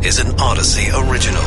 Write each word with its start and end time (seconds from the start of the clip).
This 0.00 0.20
is 0.20 0.30
an 0.30 0.36
Audacy 0.36 1.10
original. 1.10 1.42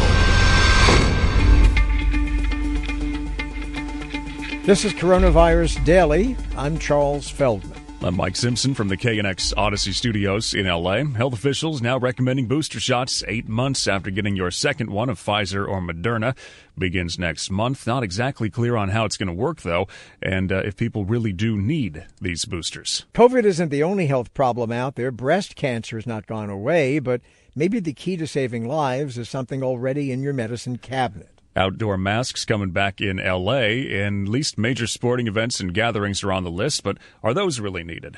This 4.65 4.83
is 4.83 4.93
Coronavirus 4.93 5.83
Daily. 5.85 6.35
I'm 6.57 6.77
Charles 6.77 7.29
Feldman. 7.29 7.79
I'm 8.03 8.17
Mike 8.17 8.35
Simpson 8.35 8.73
from 8.73 8.89
the 8.89 8.97
KNX 8.97 9.53
Audacy 9.53 9.93
Studios 9.93 10.53
in 10.53 10.65
LA. 10.67 11.03
Health 11.05 11.33
officials 11.33 11.81
now 11.81 11.97
recommending 11.97 12.47
booster 12.47 12.79
shots 12.79 13.23
eight 13.27 13.47
months 13.47 13.87
after 13.87 14.09
getting 14.09 14.35
your 14.35 14.51
second 14.51 14.89
one 14.89 15.09
of 15.09 15.19
Pfizer 15.19 15.67
or 15.67 15.79
Moderna. 15.79 16.35
Begins 16.77 17.17
next 17.17 17.51
month. 17.51 17.87
Not 17.87 18.03
exactly 18.03 18.49
clear 18.49 18.75
on 18.75 18.89
how 18.89 19.05
it's 19.05 19.17
going 19.17 19.27
to 19.27 19.33
work, 19.33 19.61
though, 19.61 19.87
and 20.21 20.51
uh, 20.51 20.57
if 20.65 20.75
people 20.75 21.05
really 21.05 21.31
do 21.31 21.57
need 21.57 22.05
these 22.19 22.45
boosters. 22.45 23.05
COVID 23.13 23.45
isn't 23.45 23.69
the 23.69 23.83
only 23.83 24.07
health 24.07 24.33
problem 24.33 24.71
out 24.71 24.95
there. 24.95 25.11
Breast 25.11 25.55
cancer 25.55 25.95
has 25.97 26.07
not 26.07 26.25
gone 26.27 26.49
away, 26.49 26.99
but 26.99 27.21
maybe 27.55 27.79
the 27.79 27.93
key 27.93 28.17
to 28.17 28.27
saving 28.27 28.67
lives 28.67 29.17
is 29.17 29.29
something 29.29 29.63
already 29.63 30.11
in 30.11 30.21
your 30.21 30.33
medicine 30.33 30.77
cabinet. 30.77 31.41
Outdoor 31.55 31.97
masks 31.97 32.45
coming 32.45 32.71
back 32.71 33.01
in 33.01 33.17
LA, 33.17 33.83
and 33.91 34.27
at 34.27 34.31
least 34.31 34.57
major 34.57 34.87
sporting 34.87 35.27
events 35.27 35.59
and 35.59 35.73
gatherings 35.73 36.23
are 36.23 36.31
on 36.31 36.43
the 36.43 36.51
list, 36.51 36.83
but 36.83 36.97
are 37.21 37.33
those 37.33 37.59
really 37.59 37.83
needed? 37.83 38.17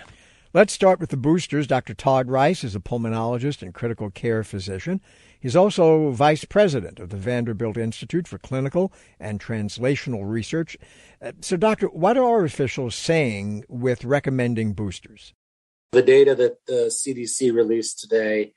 Let's 0.54 0.72
start 0.72 1.00
with 1.00 1.10
the 1.10 1.18
boosters. 1.18 1.66
Dr. 1.66 1.96
Todd 1.96 2.30
Rice 2.30 2.64
is 2.64 2.76
a 2.76 2.80
pulmonologist 2.80 3.64
and 3.64 3.74
critical 3.74 4.12
care 4.12 4.44
physician. 4.44 5.02
He's 5.40 5.56
also 5.56 6.12
vice 6.12 6.46
president 6.46 7.00
of 7.00 7.10
the 7.10 7.18
Vanderbilt 7.18 7.76
Institute 7.76 8.28
for 8.28 8.38
Clinical 8.38 8.94
and 9.20 9.40
Translational 9.40 10.30
Research. 10.30 10.78
Uh, 11.20 11.32
so, 11.42 11.58
doctor, 11.58 11.88
what 11.88 12.18
are 12.18 12.24
our 12.24 12.46
officials 12.46 12.94
saying 12.94 13.66
with 13.68 14.06
recommending 14.06 14.74
boosters? 14.74 15.34
The 15.92 16.04
data 16.04 16.36
that 16.36 16.66
the 16.68 16.94
CDC 16.94 17.52
released 17.52 18.00
today 18.00 18.54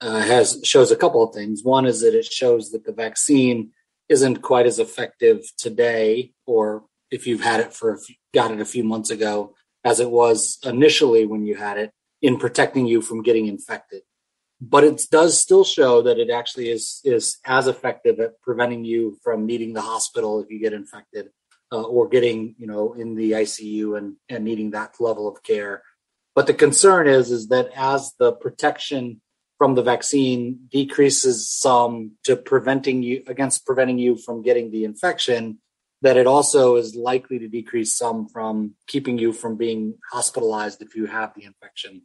uh, 0.00 0.20
has 0.20 0.60
shows 0.64 0.90
a 0.90 0.96
couple 0.96 1.22
of 1.22 1.34
things. 1.34 1.62
One 1.62 1.86
is 1.86 2.00
that 2.00 2.14
it 2.14 2.24
shows 2.24 2.70
that 2.70 2.84
the 2.84 2.92
vaccine 2.92 3.70
isn't 4.08 4.42
quite 4.42 4.66
as 4.66 4.78
effective 4.78 5.42
today, 5.56 6.32
or 6.46 6.84
if 7.10 7.26
you've 7.26 7.42
had 7.42 7.60
it 7.60 7.72
for 7.72 7.98
got 8.34 8.50
it 8.50 8.60
a 8.60 8.64
few 8.64 8.84
months 8.84 9.10
ago, 9.10 9.54
as 9.84 10.00
it 10.00 10.10
was 10.10 10.58
initially 10.64 11.26
when 11.26 11.44
you 11.44 11.56
had 11.56 11.78
it 11.78 11.92
in 12.22 12.38
protecting 12.38 12.86
you 12.86 13.00
from 13.00 13.22
getting 13.22 13.46
infected. 13.46 14.02
But 14.60 14.84
it 14.84 15.02
does 15.10 15.40
still 15.40 15.64
show 15.64 16.02
that 16.02 16.18
it 16.18 16.30
actually 16.30 16.70
is 16.70 17.00
is 17.04 17.38
as 17.46 17.66
effective 17.66 18.20
at 18.20 18.40
preventing 18.42 18.84
you 18.84 19.18
from 19.22 19.46
needing 19.46 19.72
the 19.72 19.80
hospital 19.80 20.40
if 20.40 20.50
you 20.50 20.60
get 20.60 20.72
infected, 20.72 21.30
uh, 21.72 21.82
or 21.82 22.08
getting 22.08 22.54
you 22.58 22.66
know 22.66 22.94
in 22.94 23.14
the 23.14 23.32
ICU 23.32 23.96
and 23.96 24.16
and 24.28 24.44
needing 24.44 24.70
that 24.70 25.00
level 25.00 25.28
of 25.28 25.42
care. 25.42 25.82
But 26.34 26.46
the 26.46 26.54
concern 26.54 27.06
is 27.06 27.30
is 27.30 27.48
that 27.48 27.70
as 27.74 28.12
the 28.18 28.32
protection 28.32 29.20
from 29.60 29.74
the 29.74 29.82
vaccine 29.82 30.58
decreases 30.72 31.46
some 31.46 32.12
to 32.24 32.34
preventing 32.34 33.02
you 33.02 33.22
against 33.26 33.66
preventing 33.66 33.98
you 33.98 34.16
from 34.16 34.40
getting 34.40 34.70
the 34.70 34.84
infection 34.84 35.58
that 36.00 36.16
it 36.16 36.26
also 36.26 36.76
is 36.76 36.94
likely 36.94 37.38
to 37.38 37.46
decrease 37.46 37.94
some 37.94 38.26
from 38.26 38.72
keeping 38.86 39.18
you 39.18 39.34
from 39.34 39.58
being 39.58 39.98
hospitalized 40.10 40.80
if 40.80 40.96
you 40.96 41.04
have 41.04 41.34
the 41.34 41.44
infection. 41.44 42.00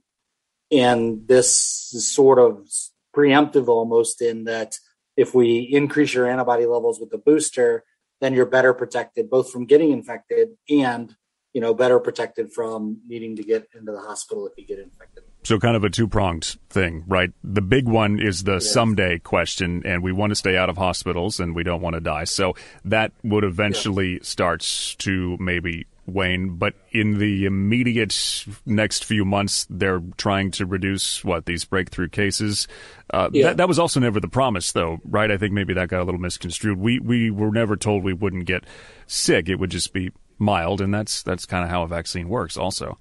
And 0.70 1.30
this 1.30 1.94
is 1.94 2.12
sort 2.12 2.40
of 2.40 2.68
preemptive 3.16 3.70
almost 3.70 4.22
in 4.22 4.44
that 4.44 4.76
if 5.16 5.34
we 5.34 5.60
increase 5.60 6.14
your 6.14 6.28
antibody 6.28 6.66
levels 6.66 7.00
with 7.00 7.10
the 7.10 7.18
booster 7.18 7.86
then 8.20 8.34
you're 8.34 8.46
better 8.46 8.74
protected 8.74 9.30
both 9.30 9.50
from 9.50 9.66
getting 9.66 9.92
infected 9.92 10.50
and 10.70 11.16
you 11.54 11.62
know 11.62 11.74
better 11.74 12.02
protected 12.02 12.52
from 12.52 13.00
needing 13.08 13.38
to 13.38 13.44
get 13.44 13.70
into 13.74 13.94
the 13.94 14.02
hospital 14.02 14.46
if 14.46 14.54
you 14.58 14.68
get 14.68 14.80
infected 14.80 15.24
so 15.46 15.60
kind 15.60 15.76
of 15.76 15.84
a 15.84 15.90
two-pronged 15.90 16.58
thing 16.70 17.04
right? 17.08 17.32
The 17.44 17.62
big 17.62 17.88
one 17.88 18.20
is 18.20 18.44
the 18.44 18.54
yes. 18.54 18.72
someday 18.72 19.20
question 19.20 19.84
and 19.86 20.04
we 20.04 20.12
want 20.12 20.32
to 20.32 20.36
stay 20.36 20.58
out 20.58 20.70
of 20.70 20.78
hospitals 20.78 21.40
and 21.40 21.56
we 21.56 21.64
don't 21.64 21.82
want 21.82 21.94
to 21.94 22.02
die. 22.02 22.26
So 22.26 22.56
that 22.84 23.12
would 23.24 23.44
eventually 23.44 24.20
starts 24.22 24.96
to 24.96 25.38
maybe 25.40 25.88
wane 26.08 26.56
but 26.58 26.76
in 26.92 27.18
the 27.18 27.46
immediate 27.46 28.46
next 28.66 29.06
few 29.06 29.26
months 29.26 29.66
they're 29.72 30.02
trying 30.18 30.52
to 30.52 30.64
reduce 30.66 31.24
what 31.24 31.46
these 31.46 31.64
breakthrough 31.64 32.10
cases? 32.10 32.68
Uh, 33.12 33.30
yeah. 33.32 33.48
that, 33.48 33.58
that 33.58 33.68
was 33.68 33.80
also 33.80 34.00
never 34.00 34.20
the 34.20 34.28
promise 34.28 34.72
though 34.72 35.00
right? 35.06 35.32
I 35.32 35.38
think 35.38 35.54
maybe 35.54 35.74
that 35.76 35.90
got 35.90 36.02
a 36.02 36.04
little 36.04 36.20
misconstrued. 36.20 36.80
We 36.80 37.00
we 37.00 37.32
were 37.32 37.52
never 37.52 37.76
told 37.76 38.04
we 38.04 38.14
wouldn't 38.14 38.46
get 38.46 38.66
sick. 39.08 39.48
It 39.48 39.56
would 39.56 39.72
just 39.72 39.94
be 39.94 40.12
mild, 40.38 40.82
and 40.82 40.94
that's 40.94 41.24
that's 41.24 41.46
kind 41.46 41.64
of 41.64 41.70
how 41.70 41.84
a 41.84 41.88
vaccine 41.88 42.30
works, 42.30 42.58
also. 42.58 42.98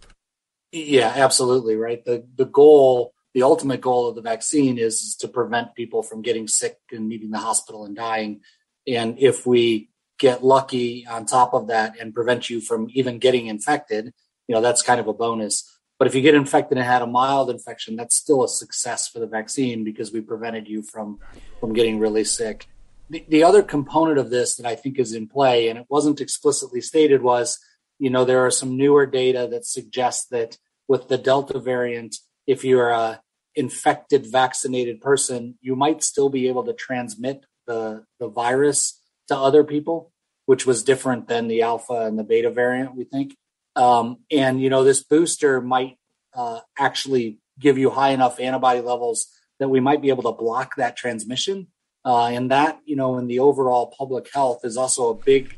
Yeah, 0.76 1.12
absolutely 1.14 1.76
right. 1.76 2.04
The 2.04 2.26
the 2.34 2.46
goal, 2.46 3.14
the 3.32 3.42
ultimate 3.42 3.80
goal 3.80 4.08
of 4.08 4.16
the 4.16 4.22
vaccine 4.22 4.78
is 4.78 5.14
to 5.16 5.28
prevent 5.28 5.74
people 5.74 6.02
from 6.02 6.22
getting 6.22 6.48
sick 6.48 6.78
and 6.90 7.08
needing 7.08 7.30
the 7.30 7.38
hospital 7.38 7.84
and 7.84 7.94
dying. 7.94 8.40
And 8.86 9.18
if 9.18 9.46
we 9.46 9.90
get 10.18 10.44
lucky 10.44 11.06
on 11.06 11.26
top 11.26 11.54
of 11.54 11.68
that 11.68 11.98
and 12.00 12.14
prevent 12.14 12.50
you 12.50 12.60
from 12.60 12.88
even 12.92 13.18
getting 13.18 13.46
infected, 13.46 14.12
you 14.48 14.54
know, 14.54 14.60
that's 14.60 14.82
kind 14.82 15.00
of 15.00 15.06
a 15.06 15.12
bonus. 15.12 15.70
But 15.98 16.08
if 16.08 16.14
you 16.14 16.22
get 16.22 16.34
infected 16.34 16.76
and 16.76 16.86
had 16.86 17.02
a 17.02 17.06
mild 17.06 17.50
infection, 17.50 17.94
that's 17.94 18.16
still 18.16 18.42
a 18.42 18.48
success 18.48 19.08
for 19.08 19.20
the 19.20 19.26
vaccine 19.26 19.84
because 19.84 20.12
we 20.12 20.20
prevented 20.20 20.68
you 20.68 20.82
from 20.82 21.20
from 21.60 21.72
getting 21.72 22.00
really 22.00 22.24
sick 22.24 22.66
the, 23.10 23.24
the 23.28 23.44
other 23.44 23.62
component 23.62 24.18
of 24.18 24.30
this 24.30 24.56
that 24.56 24.66
I 24.66 24.74
think 24.74 24.98
is 24.98 25.12
in 25.12 25.28
play, 25.28 25.68
and 25.68 25.78
it 25.78 25.86
wasn't 25.88 26.20
explicitly 26.20 26.80
stated, 26.80 27.22
was 27.22 27.58
you 27.98 28.10
know 28.10 28.24
there 28.24 28.44
are 28.44 28.50
some 28.50 28.76
newer 28.76 29.06
data 29.06 29.48
that 29.50 29.66
suggests 29.66 30.26
that 30.28 30.58
with 30.88 31.08
the 31.08 31.18
Delta 31.18 31.58
variant, 31.58 32.16
if 32.46 32.64
you're 32.64 32.90
a 32.90 33.20
infected 33.54 34.26
vaccinated 34.30 35.00
person, 35.00 35.58
you 35.60 35.76
might 35.76 36.02
still 36.02 36.28
be 36.28 36.48
able 36.48 36.64
to 36.64 36.72
transmit 36.72 37.44
the 37.66 38.04
the 38.18 38.28
virus 38.28 39.00
to 39.28 39.36
other 39.36 39.64
people, 39.64 40.12
which 40.46 40.66
was 40.66 40.82
different 40.82 41.28
than 41.28 41.48
the 41.48 41.62
Alpha 41.62 42.06
and 42.06 42.18
the 42.18 42.24
Beta 42.24 42.50
variant. 42.50 42.96
We 42.96 43.04
think, 43.04 43.36
um, 43.76 44.18
and 44.30 44.60
you 44.60 44.70
know 44.70 44.84
this 44.84 45.02
booster 45.02 45.60
might 45.60 45.96
uh, 46.34 46.60
actually 46.78 47.38
give 47.58 47.78
you 47.78 47.90
high 47.90 48.10
enough 48.10 48.40
antibody 48.40 48.80
levels 48.80 49.28
that 49.60 49.68
we 49.68 49.80
might 49.80 50.02
be 50.02 50.08
able 50.08 50.24
to 50.24 50.32
block 50.32 50.74
that 50.76 50.96
transmission 50.96 51.68
uh, 52.04 52.26
and 52.26 52.50
that, 52.50 52.80
you 52.84 52.96
know, 52.96 53.18
in 53.18 53.26
the 53.26 53.38
overall 53.38 53.86
public 53.86 54.28
health 54.32 54.64
is 54.64 54.76
also 54.76 55.08
a 55.08 55.14
big 55.14 55.56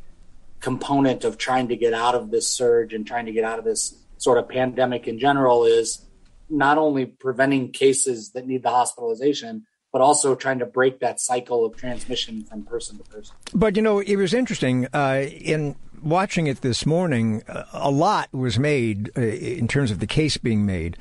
component 0.60 1.24
of 1.24 1.36
trying 1.36 1.68
to 1.68 1.76
get 1.76 1.92
out 1.92 2.14
of 2.14 2.30
this 2.30 2.48
surge 2.48 2.94
and 2.94 3.06
trying 3.06 3.26
to 3.26 3.32
get 3.32 3.44
out 3.44 3.58
of 3.58 3.64
this 3.64 3.96
sort 4.18 4.38
of 4.38 4.48
pandemic 4.48 5.06
in 5.06 5.18
general 5.18 5.64
is 5.64 6.04
not 6.48 6.78
only 6.78 7.06
preventing 7.06 7.72
cases 7.72 8.30
that 8.32 8.46
need 8.46 8.62
the 8.62 8.70
hospitalization, 8.70 9.66
but 9.92 10.00
also 10.00 10.34
trying 10.34 10.58
to 10.58 10.66
break 10.66 11.00
that 11.00 11.20
cycle 11.20 11.64
of 11.64 11.76
transmission 11.76 12.44
from 12.44 12.62
person 12.64 12.98
to 12.98 13.04
person. 13.04 13.34
But 13.54 13.76
you 13.76 13.82
know, 13.82 14.00
it 14.00 14.16
was 14.16 14.34
interesting 14.34 14.86
uh, 14.92 15.26
in 15.30 15.76
watching 16.02 16.46
it 16.46 16.60
this 16.60 16.84
morning. 16.86 17.42
A 17.72 17.90
lot 17.90 18.32
was 18.32 18.58
made 18.58 19.10
uh, 19.16 19.22
in 19.22 19.68
terms 19.68 19.90
of 19.90 19.98
the 19.98 20.06
case 20.06 20.36
being 20.36 20.66
made 20.66 20.96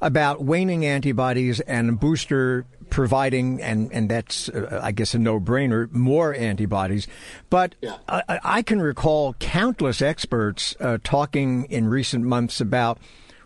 about 0.00 0.44
waning 0.44 0.84
antibodies 0.84 1.60
and 1.60 1.98
booster 1.98 2.66
providing, 2.90 3.60
and, 3.60 3.92
and 3.92 4.08
that's, 4.08 4.48
uh, 4.48 4.80
I 4.82 4.92
guess, 4.92 5.14
a 5.14 5.18
no 5.18 5.40
brainer, 5.40 5.90
more 5.92 6.34
antibodies. 6.34 7.06
But 7.50 7.74
yeah. 7.80 7.96
I, 8.08 8.40
I, 8.42 8.62
can 8.62 8.80
recall 8.80 9.34
countless 9.34 10.00
experts 10.00 10.74
uh, 10.80 10.98
talking 11.02 11.64
in 11.64 11.88
recent 11.88 12.24
months 12.24 12.60
about 12.60 12.98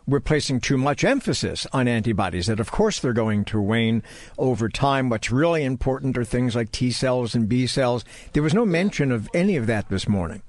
we're 0.06 0.20
placing 0.20 0.60
too 0.60 0.76
much 0.76 1.04
emphasis 1.04 1.66
on 1.72 1.86
antibodies, 1.86 2.46
that 2.46 2.60
of 2.60 2.70
course 2.70 2.98
they're 2.98 3.12
going 3.12 3.44
to 3.46 3.60
wane 3.60 4.02
over 4.38 4.68
time. 4.68 5.08
What's 5.08 5.30
really 5.30 5.64
important 5.64 6.18
are 6.18 6.24
things 6.24 6.56
like 6.56 6.72
T 6.72 6.90
cells 6.90 7.34
and 7.34 7.48
B 7.48 7.66
cells. 7.66 8.04
There 8.32 8.42
was 8.42 8.54
no 8.54 8.66
mention 8.66 9.12
of 9.12 9.28
any 9.32 9.56
of 9.56 9.66
that 9.66 9.88
this 9.88 10.08
morning. 10.08 10.42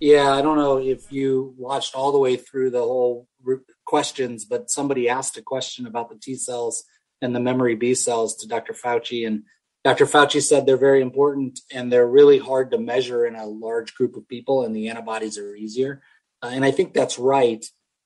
Yeah, 0.00 0.32
I 0.32 0.42
don't 0.42 0.58
know 0.58 0.78
if 0.78 1.10
you 1.10 1.54
watched 1.56 1.94
all 1.94 2.12
the 2.12 2.18
way 2.18 2.36
through 2.36 2.70
the 2.70 2.82
whole 2.82 3.28
questions, 3.86 4.44
but 4.44 4.70
somebody 4.70 5.08
asked 5.08 5.38
a 5.38 5.42
question 5.42 5.86
about 5.86 6.10
the 6.10 6.16
T 6.16 6.34
cells 6.34 6.84
and 7.22 7.34
the 7.34 7.40
memory 7.40 7.74
B 7.74 7.94
cells 7.94 8.36
to 8.36 8.48
Dr. 8.48 8.72
Fauci. 8.72 9.26
And 9.26 9.44
Dr. 9.84 10.06
Fauci 10.06 10.42
said 10.42 10.66
they're 10.66 10.76
very 10.76 11.00
important 11.00 11.60
and 11.72 11.92
they're 11.92 12.06
really 12.06 12.38
hard 12.38 12.70
to 12.70 12.78
measure 12.78 13.26
in 13.26 13.34
a 13.34 13.46
large 13.46 13.94
group 13.94 14.16
of 14.16 14.28
people, 14.28 14.64
and 14.64 14.74
the 14.74 14.88
antibodies 14.88 15.38
are 15.38 15.54
easier. 15.54 16.02
Uh, 16.42 16.50
and 16.52 16.64
I 16.64 16.70
think 16.70 16.92
that's 16.92 17.18
right. 17.18 17.64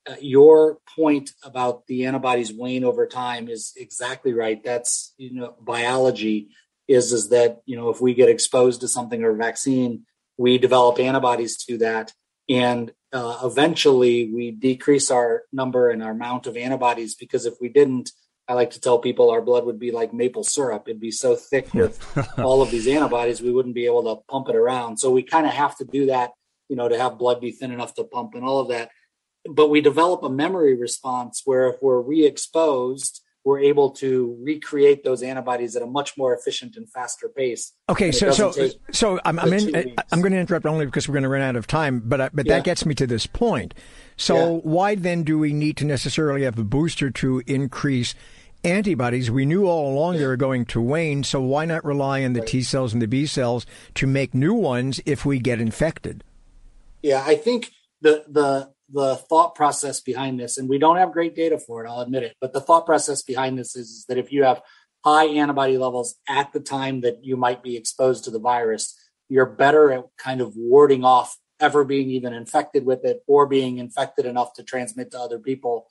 Uh, 0.08 0.14
your 0.20 0.78
point 0.96 1.32
about 1.42 1.86
the 1.86 2.06
antibodies 2.06 2.52
wane 2.52 2.84
over 2.84 3.06
time 3.06 3.48
is 3.48 3.72
exactly 3.76 4.32
right. 4.32 4.62
That's 4.64 5.14
you 5.18 5.34
know 5.34 5.54
biology 5.60 6.48
is 6.88 7.12
is 7.12 7.28
that 7.30 7.60
you 7.66 7.76
know 7.76 7.90
if 7.90 8.00
we 8.00 8.14
get 8.14 8.28
exposed 8.28 8.80
to 8.80 8.88
something 8.88 9.22
or 9.22 9.34
vaccine, 9.34 10.06
we 10.38 10.58
develop 10.58 10.98
antibodies 10.98 11.56
to 11.64 11.78
that, 11.78 12.12
and 12.48 12.92
uh, 13.12 13.40
eventually 13.44 14.30
we 14.32 14.50
decrease 14.52 15.10
our 15.10 15.42
number 15.52 15.90
and 15.90 16.02
our 16.02 16.12
amount 16.12 16.46
of 16.46 16.56
antibodies 16.56 17.14
because 17.14 17.44
if 17.44 17.54
we 17.60 17.68
didn't, 17.68 18.10
I 18.50 18.54
like 18.54 18.72
to 18.72 18.80
tell 18.80 18.98
people 18.98 19.30
our 19.30 19.40
blood 19.40 19.64
would 19.64 19.78
be 19.78 19.92
like 19.92 20.12
maple 20.12 20.42
syrup. 20.42 20.88
It'd 20.88 21.00
be 21.00 21.12
so 21.12 21.36
thick 21.36 21.72
with 21.72 22.04
all 22.38 22.62
of 22.62 22.72
these 22.72 22.88
antibodies, 22.88 23.40
we 23.40 23.52
wouldn't 23.52 23.76
be 23.76 23.86
able 23.86 24.02
to 24.02 24.22
pump 24.28 24.48
it 24.48 24.56
around. 24.56 24.98
So 24.98 25.12
we 25.12 25.22
kind 25.22 25.46
of 25.46 25.52
have 25.52 25.76
to 25.76 25.84
do 25.84 26.06
that, 26.06 26.32
you 26.68 26.74
know, 26.74 26.88
to 26.88 26.98
have 26.98 27.16
blood 27.16 27.40
be 27.40 27.52
thin 27.52 27.70
enough 27.70 27.94
to 27.94 28.02
pump 28.02 28.34
and 28.34 28.44
all 28.44 28.58
of 28.58 28.68
that. 28.70 28.90
But 29.48 29.70
we 29.70 29.80
develop 29.80 30.24
a 30.24 30.28
memory 30.28 30.74
response 30.74 31.42
where 31.44 31.68
if 31.68 31.76
we're 31.80 32.00
re 32.00 32.26
exposed, 32.26 33.22
we're 33.44 33.60
able 33.60 33.90
to 33.90 34.36
recreate 34.42 35.04
those 35.04 35.22
antibodies 35.22 35.76
at 35.76 35.82
a 35.82 35.86
much 35.86 36.18
more 36.18 36.34
efficient 36.34 36.76
and 36.76 36.90
faster 36.90 37.28
pace. 37.28 37.72
Okay, 37.88 38.10
so 38.10 38.32
so 38.32 38.52
so 38.90 39.20
I'm 39.24 39.38
I'm, 39.38 39.52
in, 39.52 39.94
I'm 40.10 40.20
going 40.20 40.32
to 40.32 40.38
interrupt 40.38 40.66
only 40.66 40.86
because 40.86 41.08
we're 41.08 41.14
going 41.14 41.22
to 41.22 41.28
run 41.28 41.40
out 41.40 41.56
of 41.56 41.68
time, 41.68 42.02
but 42.04 42.20
uh, 42.20 42.30
but 42.34 42.46
yeah. 42.46 42.56
that 42.56 42.64
gets 42.64 42.84
me 42.84 42.94
to 42.96 43.06
this 43.06 43.26
point. 43.26 43.74
So 44.16 44.56
yeah. 44.56 44.60
why 44.64 44.94
then 44.96 45.22
do 45.22 45.38
we 45.38 45.52
need 45.52 45.76
to 45.78 45.84
necessarily 45.84 46.42
have 46.42 46.58
a 46.58 46.64
booster 46.64 47.10
to 47.10 47.42
increase 47.46 48.14
antibodies? 48.64 49.30
We 49.30 49.46
knew 49.46 49.66
all 49.66 49.92
along 49.92 50.16
they 50.16 50.26
were 50.26 50.36
going 50.36 50.64
to 50.66 50.80
wane, 50.80 51.24
so 51.24 51.40
why 51.40 51.64
not 51.64 51.84
rely 51.84 52.24
on 52.24 52.32
the. 52.34 52.40
T 52.40 52.62
cells 52.62 52.92
and 52.92 53.02
the 53.02 53.06
B 53.06 53.26
cells 53.26 53.66
to 53.94 54.06
make 54.06 54.34
new 54.34 54.54
ones 54.54 55.00
if 55.06 55.24
we 55.24 55.38
get 55.38 55.60
infected? 55.60 56.24
Yeah, 57.02 57.22
I 57.24 57.36
think 57.36 57.70
the 58.00 58.24
the 58.28 58.72
the 58.92 59.16
thought 59.16 59.54
process 59.54 60.00
behind 60.00 60.40
this, 60.40 60.58
and 60.58 60.68
we 60.68 60.78
don't 60.78 60.96
have 60.96 61.12
great 61.12 61.36
data 61.36 61.58
for 61.58 61.84
it, 61.84 61.88
I'll 61.88 62.00
admit 62.00 62.24
it, 62.24 62.36
but 62.40 62.52
the 62.52 62.60
thought 62.60 62.86
process 62.86 63.22
behind 63.22 63.58
this 63.58 63.76
is, 63.76 63.88
is 63.90 64.04
that 64.08 64.18
if 64.18 64.32
you 64.32 64.42
have 64.42 64.60
high 65.04 65.26
antibody 65.26 65.78
levels 65.78 66.16
at 66.28 66.52
the 66.52 66.60
time 66.60 67.02
that 67.02 67.24
you 67.24 67.36
might 67.36 67.62
be 67.62 67.76
exposed 67.76 68.24
to 68.24 68.30
the 68.30 68.40
virus, 68.40 68.98
you're 69.28 69.46
better 69.46 69.92
at 69.92 70.04
kind 70.18 70.40
of 70.40 70.56
warding 70.56 71.04
off 71.04 71.38
ever 71.60 71.84
being 71.84 72.10
even 72.10 72.32
infected 72.32 72.84
with 72.84 73.04
it 73.04 73.22
or 73.26 73.46
being 73.46 73.78
infected 73.78 74.26
enough 74.26 74.54
to 74.54 74.62
transmit 74.62 75.10
to 75.12 75.20
other 75.20 75.38
people, 75.38 75.86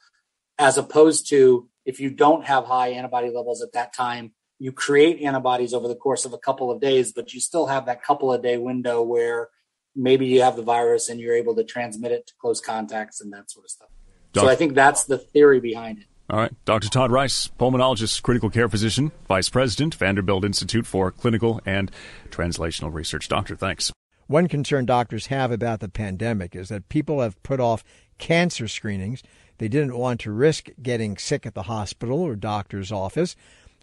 as 0.58 0.78
opposed 0.78 1.30
to 1.30 1.70
if 1.90 2.00
you 2.00 2.12
don't 2.12 2.46
have 2.46 2.66
high 2.66 2.90
antibody 2.90 3.32
levels 3.32 3.64
at 3.64 3.74
that 3.74 3.94
time, 3.94 4.32
you 4.60 4.72
create 4.72 5.22
antibodies 5.22 5.74
over 5.74 5.88
the 5.88 5.96
course 5.96 6.24
of 6.24 6.34
a 6.34 6.38
couple 6.38 6.70
of 6.70 6.80
days, 6.80 7.12
but 7.12 7.34
you 7.34 7.40
still 7.40 7.66
have 7.66 7.88
that 7.88 8.04
couple 8.04 8.32
of 8.32 8.44
day 8.44 8.58
window 8.58 9.02
where 9.02 9.50
maybe 9.96 10.28
you 10.28 10.44
have 10.44 10.56
the 10.56 10.62
virus 10.62 11.10
and 11.10 11.20
you're 11.20 11.36
able 11.36 11.56
to 11.56 11.64
transmit 11.64 12.12
it 12.12 12.28
to 12.28 12.34
close 12.40 12.62
contacts 12.62 13.22
and 13.22 13.34
that 13.34 13.50
sort 13.50 13.66
of 13.66 13.72
stuff. 13.72 13.90
Doctor, 14.34 14.48
so 14.48 14.52
I 14.52 14.56
think 14.56 14.76
that's 14.76 15.06
the 15.06 15.18
theory 15.18 15.60
behind 15.60 15.98
it. 15.98 16.06
All 16.30 16.38
right. 16.38 16.54
Dr. 16.64 16.90
Todd 16.90 17.12
Rice, 17.12 17.50
pulmonologist, 17.60 18.22
critical 18.22 18.52
care 18.52 18.70
physician, 18.70 19.12
vice 19.28 19.50
president, 19.50 19.96
Vanderbilt 19.96 20.46
Institute 20.46 20.86
for 20.86 21.10
Clinical 21.10 21.60
and 21.66 21.90
Translational 22.30 22.94
Research. 22.94 23.28
Doctor, 23.28 23.56
thanks. 23.56 23.92
One 24.28 24.48
concern 24.48 24.86
doctors 24.86 25.28
have 25.28 25.52
about 25.52 25.80
the 25.80 25.90
pandemic 25.90 26.56
is 26.56 26.70
that 26.70 26.88
people 26.88 27.22
have 27.22 27.42
put 27.42 27.60
off 27.60 27.84
cancer 28.20 28.68
screenings. 28.68 29.24
They 29.60 29.68
didn't 29.68 29.98
want 29.98 30.22
to 30.22 30.32
risk 30.32 30.70
getting 30.82 31.18
sick 31.18 31.46
at 31.46 31.54
the 31.54 31.64
hospital 31.64 32.22
or 32.22 32.36
doctor's 32.36 32.92
office. 32.92 33.36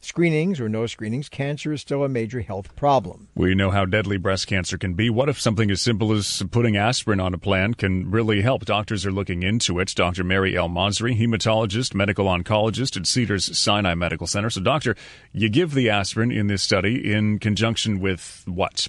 Screenings 0.03 0.61
or 0.61 0.69
no 0.69 0.87
screenings, 0.87 1.29
cancer 1.29 1.73
is 1.73 1.81
still 1.81 2.05
a 2.05 2.09
major 2.09 2.41
health 2.41 2.77
problem. 2.77 3.29
We 3.35 3.55
know 3.55 3.71
how 3.71 3.87
deadly 3.87 4.19
breast 4.19 4.47
cancer 4.47 4.79
can 4.79 4.95
be. 4.95 5.11
What 5.11 5.29
if 5.29 5.41
something 5.41 5.71
as 5.71 5.81
simple 5.81 6.13
as 6.13 6.43
putting 6.51 6.77
aspirin 6.77 7.19
on 7.19 7.35
a 7.35 7.39
plan 7.39 7.75
can 7.75 8.11
really 8.11 8.43
help? 8.43 8.65
Doctors 8.65 9.07
are 9.07 9.13
looking 9.13 9.43
into 9.43 9.79
it. 9.79 9.93
Dr. 9.95 10.23
Mary 10.23 10.57
El-Masri, 10.57 11.19
hematologist, 11.19 11.95
medical 11.95 12.27
oncologist 12.27 12.97
at 12.97 13.07
Cedars 13.07 13.59
Sinai 13.59 13.95
Medical 13.95 14.27
Center. 14.27 14.51
So, 14.51 14.61
doctor, 14.61 14.97
you 15.33 15.49
give 15.49 15.73
the 15.73 15.91
aspirin 15.91 16.31
in 16.31 16.47
this 16.47 16.63
study 16.63 17.13
in 17.13 17.39
conjunction 17.39 18.01
with 18.01 18.45
what? 18.47 18.89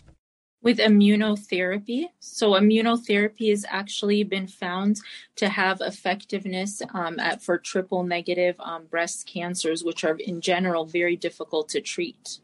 With 0.61 0.79
immunotherapy. 0.79 2.05
So, 2.19 2.51
immunotherapy 2.51 3.49
has 3.49 3.65
actually 3.69 4.23
been 4.23 4.47
found 4.47 4.99
to 5.35 5.49
have 5.49 5.81
effectiveness 5.81 6.81
um, 6.93 7.19
at, 7.19 7.41
for 7.41 7.57
triple 7.57 8.03
negative 8.03 8.55
um, 8.59 8.85
breast 8.85 9.27
cancers, 9.27 9.83
which 9.83 10.03
are 10.03 10.15
in 10.15 10.41
general 10.41 10.85
very 10.85 11.15
difficult 11.15 11.69
to 11.69 11.81
treat. 11.81 12.39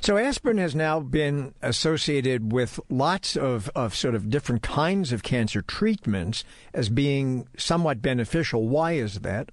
So, 0.00 0.16
aspirin 0.16 0.58
has 0.58 0.74
now 0.74 1.00
been 1.00 1.54
associated 1.60 2.52
with 2.52 2.78
lots 2.88 3.36
of, 3.36 3.70
of 3.74 3.94
sort 3.94 4.14
of 4.14 4.30
different 4.30 4.62
kinds 4.62 5.12
of 5.12 5.22
cancer 5.22 5.60
treatments 5.60 6.44
as 6.72 6.88
being 6.88 7.48
somewhat 7.58 8.00
beneficial. 8.00 8.68
Why 8.68 8.92
is 8.92 9.20
that? 9.20 9.50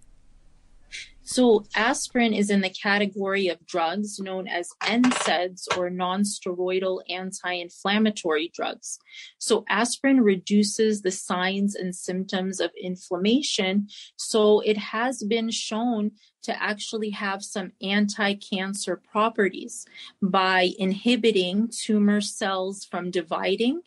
So, 1.30 1.66
aspirin 1.76 2.32
is 2.32 2.50
in 2.50 2.62
the 2.62 2.70
category 2.70 3.50
of 3.50 3.66
drugs 3.68 4.18
known 4.18 4.48
as 4.48 4.70
NSAIDs 4.84 5.68
or 5.78 5.90
nonsteroidal 5.90 7.02
anti 7.10 7.52
inflammatory 7.52 8.50
drugs. 8.56 8.98
So, 9.38 9.66
aspirin 9.68 10.22
reduces 10.22 11.02
the 11.02 11.12
signs 11.12 11.76
and 11.76 11.94
symptoms 11.94 12.62
of 12.62 12.72
inflammation. 12.82 13.90
So, 14.16 14.62
it 14.62 14.78
has 14.78 15.22
been 15.22 15.52
shown 15.52 16.12
to 16.44 16.64
actually 16.64 17.10
have 17.12 17.44
some 17.44 17.72
anti 17.82 18.36
cancer 18.36 18.96
properties 18.96 19.86
by 20.22 20.72
inhibiting 20.78 21.68
tumor 21.70 22.22
cells 22.22 22.86
from 22.86 23.12
dividing 23.12 23.82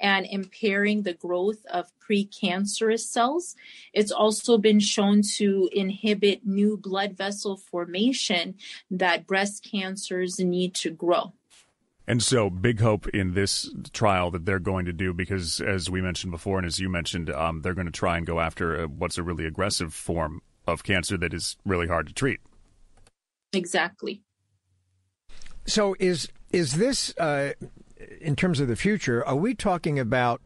and 0.00 0.26
impairing 0.26 1.02
the 1.02 1.14
growth 1.14 1.64
of 1.66 1.92
precancerous 1.98 3.00
cells. 3.00 3.56
It's 3.92 4.12
also 4.12 4.58
been 4.58 4.80
shown 4.80 5.22
to 5.36 5.68
inhibit 5.72 6.46
new 6.46 6.76
blood 6.76 7.16
vessel 7.16 7.56
formation 7.56 8.54
that 8.90 9.26
breast 9.26 9.66
cancers 9.68 10.38
need 10.38 10.74
to 10.76 10.90
grow. 10.90 11.32
And 12.08 12.22
so, 12.22 12.50
big 12.50 12.80
hope 12.80 13.08
in 13.08 13.34
this 13.34 13.68
trial 13.92 14.30
that 14.30 14.44
they're 14.44 14.60
going 14.60 14.86
to 14.86 14.92
do 14.92 15.12
because, 15.12 15.60
as 15.60 15.90
we 15.90 16.00
mentioned 16.00 16.30
before, 16.30 16.58
and 16.58 16.66
as 16.66 16.78
you 16.78 16.88
mentioned, 16.88 17.30
um, 17.30 17.62
they're 17.62 17.74
going 17.74 17.86
to 17.86 17.92
try 17.92 18.16
and 18.16 18.24
go 18.24 18.38
after 18.38 18.84
uh, 18.84 18.86
what's 18.86 19.18
a 19.18 19.24
really 19.24 19.44
aggressive 19.44 19.92
form 19.92 20.40
of 20.66 20.82
cancer 20.82 21.16
that 21.16 21.32
is 21.32 21.56
really 21.64 21.86
hard 21.86 22.06
to 22.08 22.12
treat. 22.12 22.40
Exactly. 23.52 24.22
So 25.66 25.96
is 25.98 26.28
is 26.52 26.74
this 26.74 27.16
uh, 27.18 27.52
in 28.20 28.36
terms 28.36 28.60
of 28.60 28.68
the 28.68 28.76
future? 28.76 29.24
Are 29.26 29.36
we 29.36 29.54
talking 29.54 29.98
about 29.98 30.40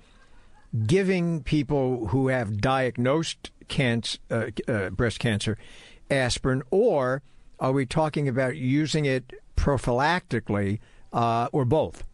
giving 0.86 1.42
people 1.42 2.08
who 2.08 2.28
have 2.28 2.60
diagnosed 2.60 3.50
cancer, 3.68 4.18
uh, 4.30 4.46
uh, 4.68 4.90
breast 4.90 5.18
cancer 5.18 5.58
aspirin, 6.10 6.62
or 6.70 7.22
are 7.58 7.72
we 7.72 7.86
talking 7.86 8.28
about 8.28 8.56
using 8.56 9.04
it 9.04 9.32
prophylactically, 9.56 10.78
uh, 11.12 11.48
or 11.52 11.64
both? 11.64 12.04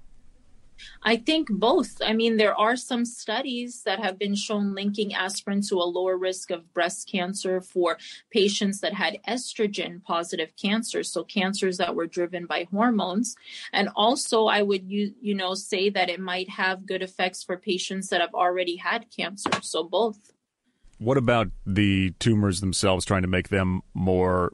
I 1.02 1.16
think 1.16 1.48
both. 1.50 2.00
I 2.04 2.12
mean, 2.12 2.36
there 2.36 2.54
are 2.54 2.76
some 2.76 3.04
studies 3.04 3.82
that 3.84 4.00
have 4.00 4.18
been 4.18 4.34
shown 4.34 4.74
linking 4.74 5.14
aspirin 5.14 5.62
to 5.68 5.76
a 5.76 5.84
lower 5.84 6.16
risk 6.16 6.50
of 6.50 6.72
breast 6.72 7.08
cancer 7.10 7.60
for 7.60 7.98
patients 8.30 8.80
that 8.80 8.94
had 8.94 9.18
estrogen 9.28 10.02
positive 10.02 10.52
cancers, 10.56 11.10
so 11.10 11.24
cancers 11.24 11.78
that 11.78 11.94
were 11.94 12.06
driven 12.06 12.46
by 12.46 12.66
hormones. 12.70 13.36
And 13.72 13.88
also, 13.96 14.46
I 14.46 14.62
would 14.62 14.90
you 14.90 15.14
you 15.20 15.34
know 15.34 15.54
say 15.54 15.90
that 15.90 16.08
it 16.08 16.20
might 16.20 16.50
have 16.50 16.86
good 16.86 17.02
effects 17.02 17.42
for 17.42 17.56
patients 17.56 18.08
that 18.08 18.20
have 18.20 18.34
already 18.34 18.76
had 18.76 19.06
cancer. 19.10 19.50
So 19.62 19.84
both. 19.84 20.32
What 20.98 21.18
about 21.18 21.48
the 21.66 22.12
tumors 22.18 22.60
themselves? 22.60 23.04
Trying 23.04 23.22
to 23.22 23.28
make 23.28 23.48
them 23.48 23.82
more 23.92 24.52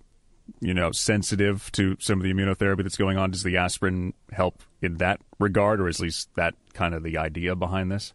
you 0.62 0.72
know, 0.72 0.92
sensitive 0.92 1.70
to 1.72 1.96
some 1.98 2.20
of 2.20 2.22
the 2.22 2.32
immunotherapy 2.32 2.84
that's 2.84 2.96
going 2.96 3.18
on? 3.18 3.32
Does 3.32 3.42
the 3.42 3.56
aspirin 3.56 4.14
help 4.30 4.62
in 4.80 4.98
that 4.98 5.20
regard, 5.40 5.80
or 5.80 5.88
is 5.88 5.96
at 5.96 6.04
least 6.04 6.34
that 6.36 6.54
kind 6.72 6.94
of 6.94 7.02
the 7.02 7.18
idea 7.18 7.56
behind 7.56 7.90
this? 7.90 8.14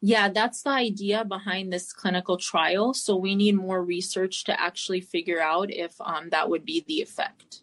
Yeah, 0.00 0.28
that's 0.30 0.62
the 0.62 0.70
idea 0.70 1.24
behind 1.24 1.72
this 1.72 1.92
clinical 1.92 2.38
trial. 2.38 2.92
So 2.92 3.14
we 3.14 3.36
need 3.36 3.54
more 3.54 3.82
research 3.82 4.44
to 4.44 4.60
actually 4.60 5.00
figure 5.00 5.40
out 5.40 5.70
if 5.70 5.94
um, 6.00 6.30
that 6.30 6.50
would 6.50 6.64
be 6.64 6.84
the 6.86 7.00
effect. 7.00 7.62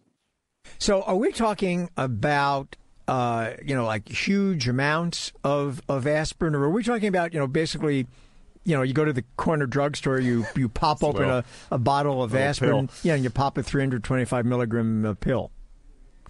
So 0.79 1.01
are 1.01 1.17
we 1.17 1.31
talking 1.31 1.89
about 1.98 2.77
uh, 3.07 3.51
you 3.65 3.75
know 3.75 3.86
like 3.86 4.07
huge 4.07 4.69
amounts 4.69 5.33
of 5.43 5.81
of 5.89 6.07
aspirin, 6.07 6.55
or 6.55 6.63
are 6.63 6.69
we 6.69 6.83
talking 6.83 7.10
about 7.10 7.33
you 7.33 7.39
know 7.39 7.48
basically 7.48 8.07
you 8.63 8.75
know, 8.75 8.83
you 8.83 8.93
go 8.93 9.05
to 9.05 9.13
the 9.13 9.23
corner 9.37 9.65
drugstore, 9.65 10.19
you 10.19 10.45
you 10.55 10.69
pop 10.69 11.03
open 11.03 11.29
a, 11.29 11.43
a 11.71 11.77
bottle 11.77 12.21
of 12.23 12.35
aspirin, 12.35 12.87
pill. 12.87 12.95
yeah, 13.03 13.15
and 13.15 13.23
you 13.23 13.29
pop 13.29 13.57
a 13.57 13.63
325 13.63 14.45
milligram 14.45 15.05
uh, 15.05 15.13
pill 15.15 15.51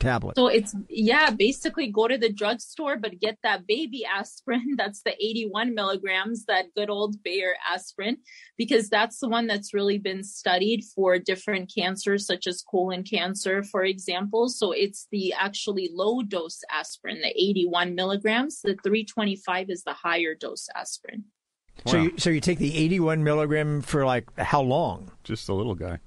tablet. 0.01 0.35
So 0.35 0.47
it's 0.47 0.75
yeah, 0.89 1.29
basically 1.29 1.87
go 1.87 2.07
to 2.07 2.17
the 2.17 2.31
drugstore, 2.31 2.97
but 2.97 3.19
get 3.19 3.37
that 3.43 3.67
baby 3.67 4.03
aspirin. 4.03 4.73
That's 4.77 5.03
the 5.03 5.13
81 5.13 5.73
milligrams, 5.75 6.45
that 6.45 6.73
good 6.75 6.89
old 6.89 7.21
Bayer 7.23 7.55
aspirin, 7.69 8.17
because 8.57 8.89
that's 8.89 9.19
the 9.19 9.29
one 9.29 9.47
that's 9.47 9.73
really 9.73 9.99
been 9.99 10.23
studied 10.23 10.83
for 10.83 11.19
different 11.19 11.71
cancers, 11.73 12.25
such 12.25 12.47
as 12.47 12.63
colon 12.63 13.03
cancer, 13.03 13.63
for 13.63 13.83
example. 13.83 14.49
So 14.49 14.71
it's 14.71 15.07
the 15.11 15.33
actually 15.33 15.89
low 15.93 16.23
dose 16.23 16.61
aspirin, 16.71 17.21
the 17.21 17.29
81 17.29 17.93
milligrams. 17.93 18.61
The 18.61 18.75
325 18.83 19.69
is 19.69 19.83
the 19.83 19.93
higher 19.93 20.33
dose 20.33 20.67
aspirin. 20.75 21.25
So, 21.87 21.97
you, 21.97 22.13
so 22.17 22.29
you 22.29 22.41
take 22.41 22.59
the 22.59 22.77
81 22.77 23.23
milligram 23.23 23.81
for 23.81 24.05
like 24.05 24.37
how 24.37 24.61
long? 24.61 25.11
Just 25.23 25.49
a 25.49 25.53
little 25.53 25.75
guy. 25.75 25.99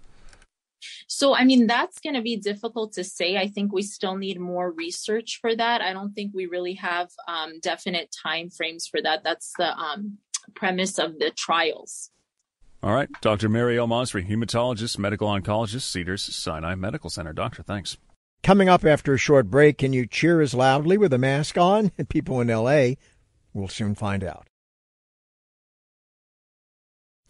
So, 1.07 1.35
I 1.35 1.45
mean, 1.45 1.67
that's 1.67 2.01
going 2.01 2.15
to 2.15 2.23
be 2.23 2.37
difficult 2.37 2.93
to 2.95 3.05
say. 3.05 3.37
I 3.37 3.49
think 3.49 3.73
we 3.73 3.83
still 3.83 4.17
need 4.17 4.39
more 4.39 4.71
research 4.71 5.39
for 5.41 5.55
that. 5.55 5.81
I 5.81 5.93
don't 5.93 6.13
think 6.13 6.33
we 6.35 6.47
really 6.47 6.75
have 6.75 7.11
um, 7.29 7.59
definite 7.61 8.15
time 8.23 8.51
frames 8.51 8.87
for 8.87 9.01
that. 9.03 9.25
That's 9.25 9.53
the 9.59 9.77
um, 9.77 10.19
premise 10.55 10.99
of 10.99 11.19
the 11.19 11.31
trials. 11.31 12.11
All 12.83 12.93
right. 12.93 13.09
Dr. 13.23 13.49
Mary 13.49 13.79
El-Masri, 13.79 14.29
hematologist, 14.29 14.99
medical 14.99 15.29
oncologist, 15.29 15.83
Cedars 15.83 16.23
Sinai 16.23 16.75
Medical 16.75 17.11
Center. 17.11 17.33
Doctor, 17.33 17.63
thanks. 17.63 17.97
Coming 18.43 18.69
up 18.69 18.85
after 18.85 19.15
a 19.15 19.19
short 19.19 19.51
break, 19.51 19.79
can 19.79 19.95
you 19.95 20.07
cheer 20.07 20.43
as 20.43 20.53
loudly 20.53 20.99
with 20.99 21.13
a 21.15 21.19
mask 21.19 21.57
on? 21.57 21.91
People 22.11 22.43
in 22.43 22.51
L.A. 22.51 22.99
will 23.55 23.69
soon 23.69 23.95
find 23.95 24.23
out. 24.23 24.47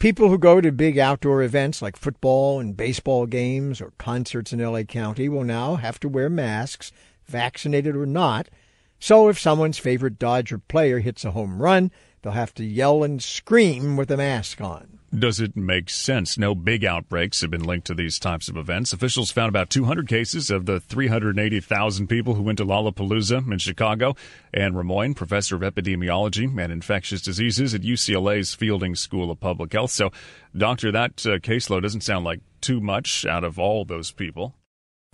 People 0.04 0.28
who 0.28 0.36
go 0.36 0.60
to 0.60 0.70
big 0.70 0.98
outdoor 0.98 1.42
events 1.42 1.80
like 1.80 1.96
football 1.96 2.60
and 2.60 2.76
baseball 2.76 3.24
games 3.24 3.80
or 3.80 3.94
concerts 3.96 4.52
in 4.52 4.58
LA 4.58 4.82
County 4.82 5.30
will 5.30 5.44
now 5.44 5.76
have 5.76 5.98
to 6.00 6.10
wear 6.10 6.28
masks, 6.28 6.92
vaccinated 7.24 7.96
or 7.96 8.04
not. 8.04 8.50
So 8.98 9.30
if 9.30 9.38
someone's 9.38 9.78
favorite 9.78 10.18
Dodger 10.18 10.58
player 10.58 10.98
hits 10.98 11.24
a 11.24 11.30
home 11.30 11.62
run, 11.62 11.90
they'll 12.24 12.32
have 12.32 12.54
to 12.54 12.64
yell 12.64 13.04
and 13.04 13.22
scream 13.22 13.96
with 13.96 14.10
a 14.10 14.16
mask 14.16 14.60
on. 14.60 14.98
Does 15.16 15.38
it 15.38 15.56
make 15.56 15.90
sense? 15.90 16.36
No 16.36 16.56
big 16.56 16.84
outbreaks 16.84 17.42
have 17.42 17.50
been 17.50 17.62
linked 17.62 17.86
to 17.86 17.94
these 17.94 18.18
types 18.18 18.48
of 18.48 18.56
events. 18.56 18.92
Officials 18.92 19.30
found 19.30 19.48
about 19.48 19.70
200 19.70 20.08
cases 20.08 20.50
of 20.50 20.66
the 20.66 20.80
380,000 20.80 22.08
people 22.08 22.34
who 22.34 22.42
went 22.42 22.58
to 22.58 22.64
Lollapalooza 22.64 23.52
in 23.52 23.58
Chicago. 23.58 24.16
Anne 24.52 24.72
Rimoin, 24.72 25.14
professor 25.14 25.54
of 25.54 25.62
epidemiology 25.62 26.58
and 26.58 26.72
infectious 26.72 27.22
diseases 27.22 27.74
at 27.74 27.82
UCLA's 27.82 28.54
Fielding 28.54 28.96
School 28.96 29.30
of 29.30 29.38
Public 29.38 29.72
Health. 29.72 29.92
So, 29.92 30.10
doctor, 30.56 30.90
that 30.90 31.24
uh, 31.24 31.38
caseload 31.38 31.82
doesn't 31.82 32.00
sound 32.00 32.24
like 32.24 32.40
too 32.60 32.80
much 32.80 33.24
out 33.24 33.44
of 33.44 33.56
all 33.58 33.84
those 33.84 34.10
people. 34.10 34.56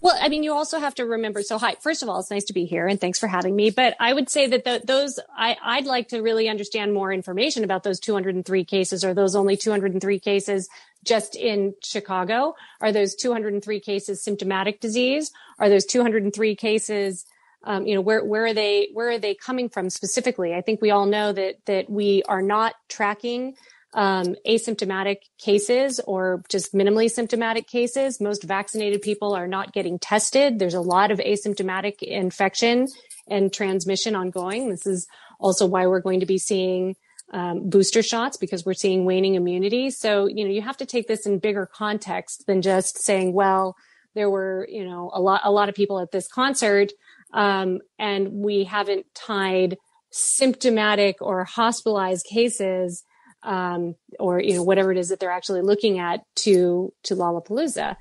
Well, 0.03 0.17
I 0.19 0.31
mean, 0.31 0.43
you 0.43 0.55
also 0.55 0.79
have 0.79 0.95
to 0.95 1.05
remember. 1.05 1.43
So, 1.43 1.59
hi, 1.59 1.77
first 1.81 2.03
of 2.03 2.09
all, 2.09 2.21
it's 2.21 2.31
nice 2.31 2.45
to 2.45 2.55
be 2.55 2.65
here 2.65 2.87
and 2.87 2.99
thanks 2.99 3.19
for 3.19 3.27
having 3.27 3.55
me. 3.55 3.69
But 3.71 3.97
I 4.01 4.15
would 4.15 4.31
say 4.31 4.47
that 4.47 4.65
the, 4.65 4.81
those, 4.83 5.21
I, 5.37 5.57
I'd 5.63 5.85
like 5.85 6.09
to 6.09 6.21
really 6.21 6.49
understand 6.49 6.95
more 6.95 7.13
information 7.13 7.65
about 7.65 7.83
those 7.83 8.01
203 8.01 8.65
cases. 8.65 9.05
Are 9.05 9.13
those 9.13 9.37
only 9.37 9.57
203 9.59 10.19
cases 10.19 10.71
just 11.05 11.37
in 11.37 11.75
Chicago? 11.83 12.55
Are 12.81 12.93
those 12.93 13.15
203 13.15 13.81
cases 13.81 14.23
symptomatic 14.23 14.81
disease? 14.81 15.33
Are 15.59 15.69
those 15.69 15.85
203 15.85 16.57
cases, 16.57 17.27
um, 17.65 17.87
you 17.87 17.95
know, 17.95 18.01
where, 18.01 18.25
where 18.25 18.47
are 18.47 18.55
they, 18.55 18.89
where 18.95 19.11
are 19.11 19.19
they 19.19 19.35
coming 19.35 19.69
from 19.69 19.91
specifically? 19.91 20.55
I 20.55 20.63
think 20.63 20.81
we 20.81 20.91
all 20.91 21.07
know 21.07 21.33
that, 21.33 21.67
that 21.67 21.91
we 21.91 22.23
are 22.27 22.43
not 22.43 22.75
tracking 22.89 23.55
um, 23.93 24.37
asymptomatic 24.47 25.19
cases 25.39 26.01
or 26.07 26.43
just 26.49 26.73
minimally 26.73 27.11
symptomatic 27.11 27.67
cases. 27.67 28.21
Most 28.21 28.45
vaccinated 28.45 29.03
people 29.03 29.35
are 29.35 29.49
not 29.49 29.73
getting 29.73 29.99
tested. 29.99 30.59
There's 30.59 30.75
a 30.75 30.81
lot 30.81 31.11
of 31.11 31.19
asymptomatic 31.19 32.03
infection 32.03 32.87
and 33.29 33.53
transmission 33.53 34.15
ongoing. 34.15 34.69
This 34.69 34.87
is 34.87 35.09
also 35.39 35.67
why 35.67 35.87
we're 35.87 36.01
going 36.01 36.21
to 36.21 36.27
be 36.27 36.39
seeing 36.39 36.95
um, 37.33 37.69
booster 37.69 38.03
shots 38.03 38.37
because 38.37 38.65
we're 38.65 38.75
seeing 38.75 39.05
waning 39.05 39.35
immunity. 39.35 39.91
So, 39.91 40.27
you 40.27 40.45
know, 40.45 40.51
you 40.51 40.63
have 40.63 40.77
to 40.79 40.87
take 40.87 41.07
this 41.07 41.27
in 41.27 41.39
bigger 41.39 41.67
context 41.67 42.45
than 42.47 42.63
just 42.63 43.03
saying, 43.03 43.33
well, 43.33 43.77
there 44.15 44.29
were, 44.29 44.67
you 44.71 44.85
know, 44.85 45.11
a 45.15 45.21
lot, 45.21 45.43
a 45.45 45.51
lot 45.51 45.69
of 45.69 45.75
people 45.75 46.01
at 46.01 46.11
this 46.11 46.27
concert. 46.27 46.93
Um, 47.33 47.79
and 47.99 48.33
we 48.33 48.65
haven't 48.65 49.07
tied 49.15 49.77
symptomatic 50.11 51.17
or 51.21 51.45
hospitalized 51.45 52.27
cases 52.27 53.05
um, 53.43 53.95
or 54.19 54.41
you 54.41 54.55
know 54.55 54.63
whatever 54.63 54.93
it 54.93 54.99
is 54.99 55.09
that 55.09 55.21
they're 55.21 55.31
actually 55.31 55.63
looking 55.63 55.99
at 55.99 56.25
to 56.37 56.93
to 57.05 57.15
Lollapalooza. 57.15 57.97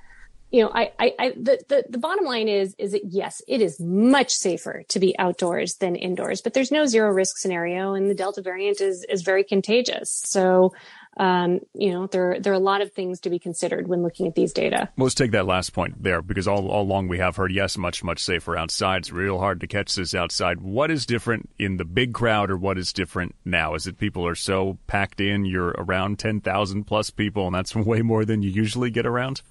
You 0.52 0.64
know, 0.64 0.72
I, 0.74 0.92
I, 0.98 1.14
I 1.20 1.30
the, 1.32 1.60
the 1.70 1.86
the 1.90 1.98
bottom 2.00 2.26
line 2.26 2.48
is 2.48 2.76
is 2.80 2.94
that 2.94 3.06
yes, 3.06 3.42
it 3.48 3.62
is 3.62 3.80
much 3.80 4.32
safer 4.32 4.84
to 4.90 5.00
be 5.00 5.18
outdoors 5.20 5.76
than 5.76 5.96
indoors, 5.96 6.42
but 6.42 6.54
there's 6.54 6.72
no 6.72 6.88
zero 6.88 7.12
risk 7.12 7.38
scenario, 7.38 7.94
and 7.94 8.10
the 8.10 8.16
Delta 8.16 8.42
variant 8.42 8.82
is 8.82 9.06
is 9.10 9.22
very 9.22 9.44
contagious. 9.44 10.24
So 10.26 10.74
um, 11.20 11.60
you 11.74 11.92
know, 11.92 12.08
there 12.08 12.40
there 12.40 12.54
are 12.54 12.56
a 12.56 12.60
lot 12.60 12.82
of 12.82 12.94
things 12.94 13.20
to 13.20 13.30
be 13.30 13.40
considered 13.40 13.90
when 13.90 14.02
looking 14.02 14.26
at 14.26 14.36
these 14.36 14.54
data. 14.54 14.90
Well, 14.96 15.04
let's 15.04 15.16
take 15.16 15.32
that 15.32 15.46
last 15.46 15.74
point 15.74 16.02
there 16.02 16.22
because 16.22 16.48
all, 16.48 16.70
all 16.70 16.84
along 16.84 17.10
we 17.10 17.18
have 17.18 17.36
heard 17.36 17.52
yes, 17.52 17.78
much 17.78 18.06
much 18.06 18.24
safer 18.24 18.56
outside. 18.56 19.00
It's 19.00 19.12
real 19.12 19.38
hard 19.38 19.60
to 19.60 19.68
catch 19.68 19.94
this 19.96 20.16
outside. 20.16 20.62
What 20.62 20.90
is 20.90 21.06
different 21.06 21.50
in 21.60 21.76
the 21.76 21.84
big 21.84 22.14
crowd, 22.14 22.50
or 22.50 22.56
what 22.56 22.78
is 22.78 22.94
different 22.94 23.36
now? 23.44 23.76
Is 23.76 23.86
it 23.86 23.98
people 23.98 24.26
are 24.26 24.36
so 24.36 24.78
packed 24.88 25.20
in? 25.20 25.44
You're 25.44 25.76
around 25.78 26.20
ten 26.20 26.40
thousand 26.40 26.86
plus 26.86 27.10
people, 27.10 27.48
and 27.48 27.54
that's 27.54 27.76
way 27.76 28.02
more 28.02 28.24
than 28.24 28.42
you 28.42 28.50
usually 28.50 28.90
get 28.90 29.06
around. 29.06 29.42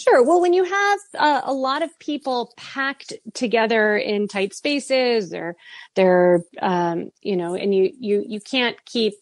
Sure. 0.00 0.22
Well, 0.22 0.40
when 0.40 0.52
you 0.54 0.64
have 0.64 0.98
uh, 1.18 1.40
a 1.44 1.52
lot 1.52 1.82
of 1.82 1.98
people 1.98 2.54
packed 2.56 3.12
together 3.34 3.96
in 3.96 4.28
tight 4.28 4.54
spaces, 4.54 5.34
or 5.34 5.54
they're, 5.96 6.44
um, 6.62 7.10
you 7.20 7.36
know, 7.36 7.54
and 7.54 7.74
you 7.74 7.92
you 7.98 8.24
you 8.26 8.40
can't 8.40 8.82
keep 8.86 9.14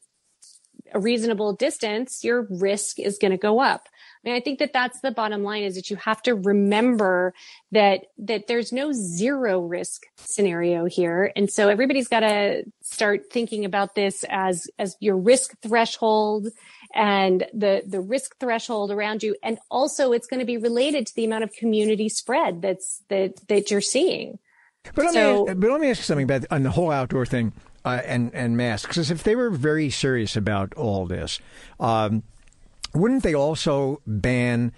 a 0.96 0.98
reasonable 0.98 1.52
distance, 1.52 2.24
your 2.24 2.46
risk 2.50 2.98
is 2.98 3.18
going 3.18 3.32
to 3.32 3.36
go 3.36 3.60
up. 3.60 3.86
I 3.86 4.28
mean, 4.28 4.34
I 4.34 4.40
think 4.40 4.58
that 4.60 4.72
that's 4.72 5.00
the 5.00 5.10
bottom 5.10 5.42
line 5.42 5.62
is 5.62 5.74
that 5.74 5.90
you 5.90 5.96
have 5.96 6.22
to 6.22 6.34
remember 6.34 7.34
that, 7.70 8.06
that 8.18 8.46
there's 8.46 8.72
no 8.72 8.92
zero 8.92 9.60
risk 9.60 10.04
scenario 10.16 10.86
here. 10.86 11.30
And 11.36 11.50
so 11.50 11.68
everybody's 11.68 12.08
got 12.08 12.20
to 12.20 12.64
start 12.82 13.30
thinking 13.30 13.66
about 13.66 13.94
this 13.94 14.24
as, 14.30 14.68
as 14.78 14.96
your 15.00 15.18
risk 15.18 15.52
threshold 15.60 16.48
and 16.94 17.46
the, 17.52 17.82
the 17.86 18.00
risk 18.00 18.38
threshold 18.40 18.90
around 18.90 19.22
you. 19.22 19.36
And 19.42 19.58
also 19.70 20.12
it's 20.12 20.26
going 20.26 20.40
to 20.40 20.46
be 20.46 20.56
related 20.56 21.06
to 21.08 21.14
the 21.14 21.26
amount 21.26 21.44
of 21.44 21.52
community 21.52 22.08
spread 22.08 22.62
that's, 22.62 23.02
that, 23.10 23.46
that 23.48 23.70
you're 23.70 23.82
seeing. 23.82 24.38
But 24.94 25.04
let, 25.04 25.14
so, 25.14 25.44
me, 25.44 25.54
but 25.54 25.70
let 25.70 25.80
me 25.80 25.90
ask 25.90 25.98
you 25.98 26.04
something 26.04 26.24
about 26.24 26.46
on 26.50 26.62
the 26.62 26.70
whole 26.70 26.90
outdoor 26.90 27.26
thing 27.26 27.52
uh, 27.86 28.02
and 28.04 28.34
and 28.34 28.56
masks. 28.56 28.88
Because 28.88 29.10
if 29.10 29.22
they 29.22 29.36
were 29.36 29.50
very 29.50 29.88
serious 29.88 30.36
about 30.36 30.74
all 30.74 31.06
this, 31.06 31.38
um, 31.80 32.24
wouldn't 32.92 33.22
they 33.22 33.34
also 33.34 34.02
ban? 34.06 34.72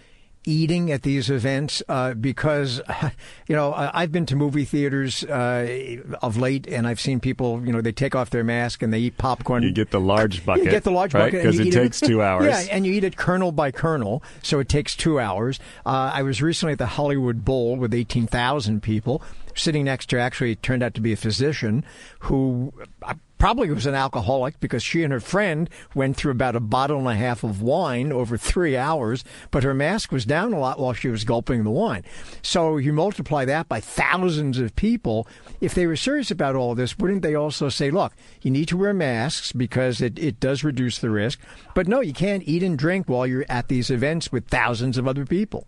eating 0.44 0.90
at 0.90 1.02
these 1.02 1.28
events 1.28 1.82
uh, 1.90 2.14
because 2.14 2.80
you 3.48 3.54
know 3.54 3.74
I've 3.74 4.10
been 4.10 4.24
to 4.26 4.36
movie 4.36 4.64
theaters 4.64 5.22
uh, 5.24 5.96
of 6.22 6.38
late 6.38 6.66
and 6.66 6.86
I've 6.86 7.00
seen 7.00 7.20
people 7.20 7.60
you 7.66 7.72
know 7.72 7.82
they 7.82 7.92
take 7.92 8.14
off 8.14 8.30
their 8.30 8.44
mask 8.44 8.82
and 8.82 8.90
they 8.90 9.00
eat 9.00 9.18
popcorn. 9.18 9.62
You 9.62 9.72
get 9.72 9.90
the 9.90 10.00
large 10.00 10.46
bucket. 10.46 10.64
You 10.64 10.70
get 10.70 10.84
the 10.84 10.90
large 10.90 11.12
bucket 11.12 11.42
because 11.42 11.58
it 11.58 11.70
takes 11.70 12.00
it, 12.00 12.06
two 12.06 12.22
hours. 12.28 12.46
Yeah, 12.46 12.74
and 12.74 12.86
you 12.86 12.94
eat 12.94 13.04
it 13.04 13.16
kernel 13.16 13.52
by 13.52 13.70
kernel, 13.70 14.22
so 14.42 14.58
it 14.58 14.70
takes 14.70 14.96
two 14.96 15.20
hours. 15.20 15.60
Uh, 15.84 16.12
I 16.14 16.22
was 16.22 16.40
recently 16.40 16.72
at 16.72 16.78
the 16.78 16.86
Hollywood 16.86 17.44
Bowl 17.44 17.76
with 17.76 17.92
eighteen 17.92 18.26
thousand 18.26 18.82
people 18.82 19.22
sitting 19.58 19.84
next 19.84 20.08
to 20.10 20.18
actually 20.18 20.56
turned 20.56 20.82
out 20.82 20.94
to 20.94 21.00
be 21.00 21.12
a 21.12 21.16
physician 21.16 21.84
who 22.20 22.72
uh, 23.02 23.14
probably 23.38 23.70
was 23.70 23.86
an 23.86 23.94
alcoholic 23.94 24.58
because 24.60 24.82
she 24.82 25.02
and 25.02 25.12
her 25.12 25.20
friend 25.20 25.70
went 25.94 26.16
through 26.16 26.32
about 26.32 26.56
a 26.56 26.60
bottle 26.60 26.98
and 26.98 27.08
a 27.08 27.14
half 27.14 27.44
of 27.44 27.62
wine 27.62 28.12
over 28.12 28.36
three 28.36 28.76
hours, 28.76 29.24
but 29.50 29.62
her 29.62 29.74
mask 29.74 30.12
was 30.12 30.24
down 30.24 30.52
a 30.52 30.58
lot 30.58 30.78
while 30.78 30.92
she 30.92 31.08
was 31.08 31.24
gulping 31.24 31.64
the 31.64 31.70
wine. 31.70 32.04
So 32.42 32.76
you 32.76 32.92
multiply 32.92 33.44
that 33.44 33.68
by 33.68 33.80
thousands 33.80 34.58
of 34.58 34.76
people. 34.76 35.26
If 35.60 35.74
they 35.74 35.86
were 35.86 35.96
serious 35.96 36.30
about 36.30 36.56
all 36.56 36.74
this, 36.74 36.98
wouldn't 36.98 37.22
they 37.22 37.34
also 37.34 37.68
say, 37.68 37.90
look, 37.90 38.12
you 38.42 38.50
need 38.50 38.68
to 38.68 38.76
wear 38.76 38.92
masks 38.92 39.52
because 39.52 40.00
it, 40.00 40.18
it 40.18 40.40
does 40.40 40.64
reduce 40.64 40.98
the 40.98 41.10
risk, 41.10 41.40
but 41.74 41.88
no, 41.88 42.00
you 42.00 42.12
can't 42.12 42.42
eat 42.46 42.62
and 42.62 42.78
drink 42.78 43.08
while 43.08 43.26
you're 43.26 43.46
at 43.48 43.68
these 43.68 43.90
events 43.90 44.32
with 44.32 44.48
thousands 44.48 44.98
of 44.98 45.06
other 45.06 45.24
people? 45.24 45.66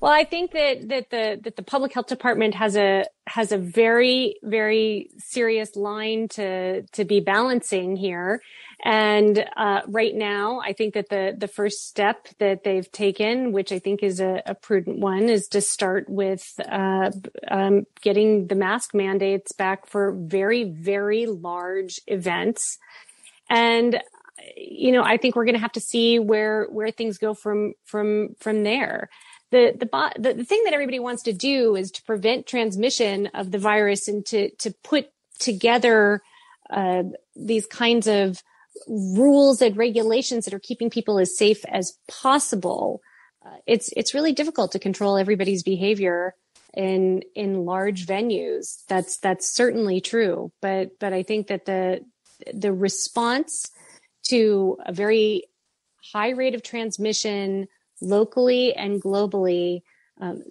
Well, 0.00 0.12
I 0.12 0.24
think 0.24 0.52
that 0.52 0.88
that 0.88 1.10
the 1.10 1.40
that 1.42 1.56
the 1.56 1.62
public 1.62 1.92
health 1.92 2.06
department 2.06 2.54
has 2.54 2.76
a 2.76 3.04
has 3.26 3.52
a 3.52 3.58
very 3.58 4.36
very 4.42 5.10
serious 5.18 5.76
line 5.76 6.28
to 6.28 6.82
to 6.82 7.04
be 7.04 7.20
balancing 7.20 7.96
here, 7.96 8.40
and 8.82 9.44
uh, 9.56 9.82
right 9.86 10.14
now, 10.14 10.60
I 10.60 10.72
think 10.72 10.94
that 10.94 11.10
the 11.10 11.34
the 11.36 11.48
first 11.48 11.86
step 11.86 12.28
that 12.38 12.64
they've 12.64 12.90
taken, 12.90 13.52
which 13.52 13.72
I 13.72 13.78
think 13.78 14.02
is 14.02 14.20
a, 14.20 14.42
a 14.46 14.54
prudent 14.54 14.98
one, 14.98 15.28
is 15.28 15.46
to 15.48 15.60
start 15.60 16.08
with 16.08 16.44
uh, 16.66 17.10
um, 17.48 17.86
getting 18.00 18.48
the 18.48 18.56
mask 18.56 18.94
mandates 18.94 19.52
back 19.52 19.86
for 19.86 20.12
very 20.12 20.64
very 20.64 21.26
large 21.26 22.00
events, 22.06 22.78
and 23.48 24.02
you 24.56 24.92
know 24.92 25.04
I 25.04 25.18
think 25.18 25.36
we're 25.36 25.44
going 25.44 25.54
to 25.56 25.60
have 25.60 25.72
to 25.72 25.80
see 25.80 26.18
where 26.18 26.66
where 26.70 26.90
things 26.90 27.18
go 27.18 27.34
from 27.34 27.74
from 27.84 28.34
from 28.40 28.64
there 28.64 29.08
the, 29.54 30.10
the, 30.18 30.34
the, 30.34 30.44
thing 30.44 30.64
that 30.64 30.74
everybody 30.74 30.98
wants 30.98 31.22
to 31.22 31.32
do 31.32 31.76
is 31.76 31.92
to 31.92 32.02
prevent 32.02 32.46
transmission 32.46 33.28
of 33.28 33.52
the 33.52 33.58
virus 33.58 34.08
and 34.08 34.26
to, 34.26 34.50
to 34.56 34.72
put 34.82 35.10
together, 35.38 36.22
uh, 36.70 37.04
these 37.36 37.64
kinds 37.66 38.08
of 38.08 38.42
rules 38.88 39.62
and 39.62 39.76
regulations 39.76 40.44
that 40.44 40.54
are 40.54 40.58
keeping 40.58 40.90
people 40.90 41.20
as 41.20 41.38
safe 41.38 41.64
as 41.66 41.96
possible. 42.08 43.00
Uh, 43.46 43.56
it's, 43.64 43.92
it's 43.96 44.12
really 44.12 44.32
difficult 44.32 44.72
to 44.72 44.80
control 44.80 45.16
everybody's 45.16 45.62
behavior 45.62 46.34
in, 46.72 47.22
in 47.36 47.64
large 47.64 48.06
venues. 48.06 48.84
That's, 48.88 49.18
that's 49.18 49.48
certainly 49.48 50.00
true. 50.00 50.50
But, 50.60 50.98
but 50.98 51.12
I 51.12 51.22
think 51.22 51.46
that 51.46 51.64
the, 51.64 52.04
the 52.52 52.72
response 52.72 53.70
to 54.24 54.78
a 54.84 54.92
very 54.92 55.44
high 56.12 56.30
rate 56.30 56.56
of 56.56 56.62
transmission 56.64 57.68
locally 58.04 58.74
and 58.74 59.02
globally 59.02 59.82
um, 60.20 60.42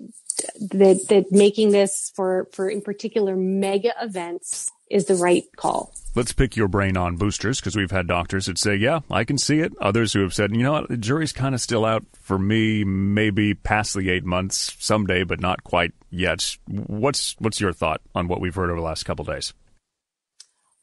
that 0.71 1.05
that 1.09 1.31
making 1.31 1.71
this 1.71 2.11
for 2.15 2.47
for 2.51 2.69
in 2.69 2.81
particular 2.81 3.35
mega 3.35 3.93
events 4.01 4.71
is 4.89 5.05
the 5.05 5.15
right 5.15 5.43
call. 5.55 5.93
Let's 6.15 6.33
pick 6.33 6.55
your 6.55 6.67
brain 6.67 6.97
on 6.97 7.15
boosters 7.17 7.59
because 7.59 7.75
we've 7.75 7.91
had 7.91 8.07
doctors 8.07 8.45
that 8.45 8.57
say, 8.57 8.75
"Yeah, 8.75 8.99
I 9.09 9.23
can 9.23 9.37
see 9.37 9.59
it." 9.59 9.73
Others 9.79 10.13
who 10.13 10.21
have 10.21 10.33
said, 10.33 10.55
"You 10.55 10.63
know 10.63 10.73
what, 10.73 10.89
the 10.89 10.97
jury's 10.97 11.31
kind 11.31 11.55
of 11.55 11.61
still 11.61 11.85
out 11.85 12.03
for 12.19 12.37
me. 12.37 12.83
Maybe 12.83 13.53
past 13.53 13.95
the 13.95 14.09
eight 14.09 14.25
months 14.25 14.75
someday, 14.79 15.23
but 15.23 15.39
not 15.39 15.63
quite 15.63 15.93
yet." 16.09 16.57
What's 16.67 17.35
what's 17.39 17.61
your 17.61 17.73
thought 17.73 18.01
on 18.13 18.27
what 18.27 18.41
we've 18.41 18.55
heard 18.55 18.69
over 18.69 18.79
the 18.79 18.85
last 18.85 19.03
couple 19.03 19.25
days? 19.25 19.53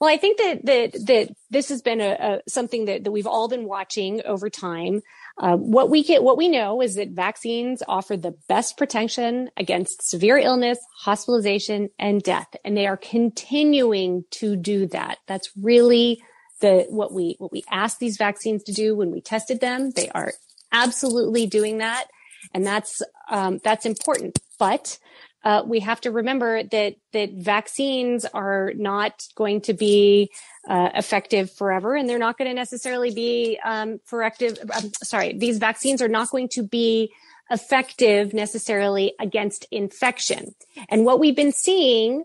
Well, 0.00 0.10
I 0.10 0.16
think 0.16 0.38
that 0.38 0.64
that 0.64 0.92
that 1.06 1.36
this 1.50 1.68
has 1.68 1.82
been 1.82 2.00
a, 2.00 2.10
a 2.10 2.50
something 2.50 2.86
that, 2.86 3.04
that 3.04 3.10
we've 3.10 3.26
all 3.26 3.48
been 3.48 3.66
watching 3.66 4.22
over 4.24 4.48
time. 4.48 5.02
Uh, 5.40 5.56
what 5.56 5.88
we 5.88 6.02
get, 6.04 6.22
what 6.22 6.36
we 6.36 6.48
know 6.48 6.82
is 6.82 6.96
that 6.96 7.10
vaccines 7.12 7.82
offer 7.88 8.14
the 8.14 8.34
best 8.46 8.76
protection 8.76 9.48
against 9.56 10.06
severe 10.06 10.36
illness, 10.36 10.78
hospitalization, 10.98 11.88
and 11.98 12.22
death, 12.22 12.48
and 12.62 12.76
they 12.76 12.86
are 12.86 12.98
continuing 12.98 14.22
to 14.30 14.54
do 14.54 14.86
that. 14.86 15.16
That's 15.26 15.50
really 15.56 16.22
the 16.60 16.84
what 16.90 17.14
we 17.14 17.36
what 17.38 17.52
we 17.52 17.64
asked 17.70 18.00
these 18.00 18.18
vaccines 18.18 18.62
to 18.64 18.72
do 18.72 18.94
when 18.94 19.10
we 19.10 19.22
tested 19.22 19.60
them. 19.60 19.92
They 19.92 20.10
are 20.10 20.34
absolutely 20.72 21.46
doing 21.46 21.78
that, 21.78 22.04
and 22.52 22.66
that's 22.66 23.00
um, 23.30 23.60
that's 23.64 23.86
important. 23.86 24.38
But 24.58 24.98
uh, 25.42 25.62
we 25.64 25.80
have 25.80 26.00
to 26.02 26.10
remember 26.10 26.62
that 26.64 26.96
that 27.12 27.32
vaccines 27.32 28.24
are 28.26 28.72
not 28.74 29.24
going 29.34 29.62
to 29.62 29.72
be 29.72 30.30
uh, 30.68 30.90
effective 30.94 31.50
forever, 31.50 31.96
and 31.96 32.08
they're 32.08 32.18
not 32.18 32.36
going 32.36 32.48
to 32.48 32.54
necessarily 32.54 33.10
be 33.10 33.58
um, 33.64 34.00
effective. 34.12 34.58
Um, 34.74 34.92
sorry, 35.02 35.36
these 35.36 35.58
vaccines 35.58 36.02
are 36.02 36.08
not 36.08 36.30
going 36.30 36.48
to 36.50 36.62
be 36.62 37.12
effective 37.50 38.32
necessarily 38.32 39.14
against 39.18 39.66
infection. 39.70 40.54
And 40.88 41.04
what 41.04 41.18
we've 41.18 41.34
been 41.34 41.52
seeing 41.52 42.24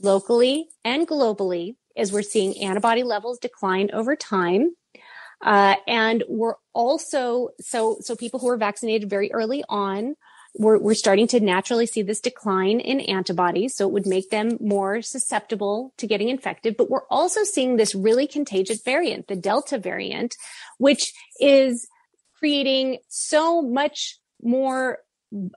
locally 0.00 0.68
and 0.84 1.06
globally 1.06 1.76
is 1.96 2.12
we're 2.12 2.22
seeing 2.22 2.58
antibody 2.62 3.02
levels 3.02 3.38
decline 3.38 3.90
over 3.92 4.16
time. 4.16 4.74
Uh, 5.42 5.74
and 5.86 6.24
we're 6.28 6.54
also 6.72 7.50
so 7.60 7.98
so 8.00 8.16
people 8.16 8.40
who 8.40 8.48
are 8.48 8.56
vaccinated 8.56 9.10
very 9.10 9.32
early 9.32 9.64
on 9.68 10.14
we're, 10.56 10.78
we're 10.78 10.94
starting 10.94 11.26
to 11.28 11.40
naturally 11.40 11.86
see 11.86 12.02
this 12.02 12.20
decline 12.20 12.80
in 12.80 13.00
antibodies. 13.00 13.74
So 13.76 13.88
it 13.88 13.92
would 13.92 14.06
make 14.06 14.30
them 14.30 14.56
more 14.60 15.02
susceptible 15.02 15.92
to 15.98 16.06
getting 16.06 16.28
infected. 16.28 16.76
But 16.76 16.90
we're 16.90 17.06
also 17.10 17.42
seeing 17.42 17.76
this 17.76 17.94
really 17.94 18.26
contagious 18.26 18.82
variant, 18.82 19.26
the 19.26 19.36
Delta 19.36 19.78
variant, 19.78 20.36
which 20.78 21.12
is 21.40 21.88
creating 22.38 22.98
so 23.08 23.62
much 23.62 24.18
more 24.42 24.98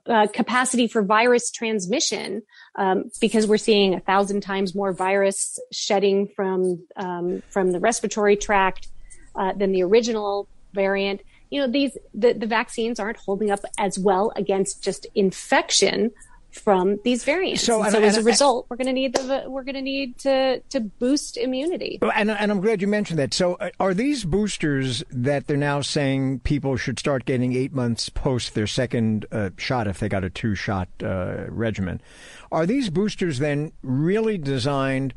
uh, 0.07 0.25
capacity 0.33 0.87
for 0.87 1.03
virus 1.03 1.51
transmission 1.51 2.41
um, 2.79 3.11
because 3.21 3.45
we're 3.45 3.57
seeing 3.57 3.93
a 3.93 3.99
thousand 3.99 4.41
times 4.41 4.73
more 4.73 4.91
virus 4.91 5.59
shedding 5.71 6.27
from 6.35 6.83
um, 6.95 7.43
from 7.49 7.71
the 7.71 7.79
respiratory 7.79 8.35
tract 8.35 8.87
uh, 9.35 9.53
than 9.53 9.71
the 9.71 9.83
original 9.83 10.47
variant 10.73 11.21
you 11.49 11.61
know, 11.61 11.67
these, 11.71 11.97
the, 12.13 12.33
the 12.33 12.47
vaccines 12.47 12.99
aren't 12.99 13.17
holding 13.17 13.51
up 13.51 13.59
as 13.77 13.97
well 13.97 14.31
against 14.35 14.83
just 14.83 15.07
infection 15.15 16.11
from 16.51 16.99
these 17.03 17.23
variants. 17.23 17.63
So, 17.63 17.83
and, 17.83 17.91
so 17.91 18.01
as 18.01 18.17
a 18.17 18.23
result, 18.23 18.65
we're 18.69 18.77
going 18.77 18.87
to 18.87 18.93
need 18.93 19.13
the 19.15 19.45
we're 19.47 19.63
going 19.63 19.75
to 19.75 19.81
need 19.81 20.17
to 20.19 20.59
to 20.69 20.79
boost 20.79 21.37
immunity. 21.37 21.99
And, 22.01 22.31
and 22.31 22.51
I'm 22.51 22.61
glad 22.61 22.81
you 22.81 22.87
mentioned 22.87 23.19
that. 23.19 23.33
So, 23.33 23.55
uh, 23.55 23.69
are 23.79 23.93
these 23.93 24.25
boosters 24.25 25.03
that 25.11 25.47
they're 25.47 25.57
now 25.57 25.81
saying 25.81 26.39
people 26.39 26.77
should 26.77 26.99
start 26.99 27.25
getting 27.25 27.55
eight 27.55 27.73
months 27.73 28.09
post 28.09 28.55
their 28.55 28.67
second 28.67 29.25
uh, 29.31 29.51
shot 29.57 29.87
if 29.87 29.99
they 29.99 30.09
got 30.09 30.23
a 30.23 30.29
two 30.29 30.55
shot 30.55 30.89
uh, 31.03 31.45
regimen? 31.49 32.01
Are 32.51 32.65
these 32.65 32.89
boosters 32.89 33.39
then 33.39 33.71
really 33.81 34.37
designed? 34.37 35.13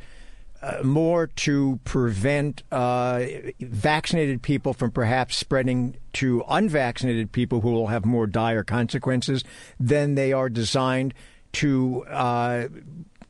Uh, 0.62 0.82
more 0.82 1.26
to 1.26 1.80
prevent 1.84 2.62
uh, 2.70 3.24
vaccinated 3.60 4.42
people 4.42 4.74
from 4.74 4.90
perhaps 4.90 5.34
spreading 5.34 5.96
to 6.12 6.44
unvaccinated 6.50 7.32
people 7.32 7.62
who 7.62 7.72
will 7.72 7.86
have 7.86 8.04
more 8.04 8.26
dire 8.26 8.62
consequences 8.62 9.42
than 9.78 10.16
they 10.16 10.34
are 10.34 10.50
designed 10.50 11.14
to 11.52 12.04
uh, 12.10 12.68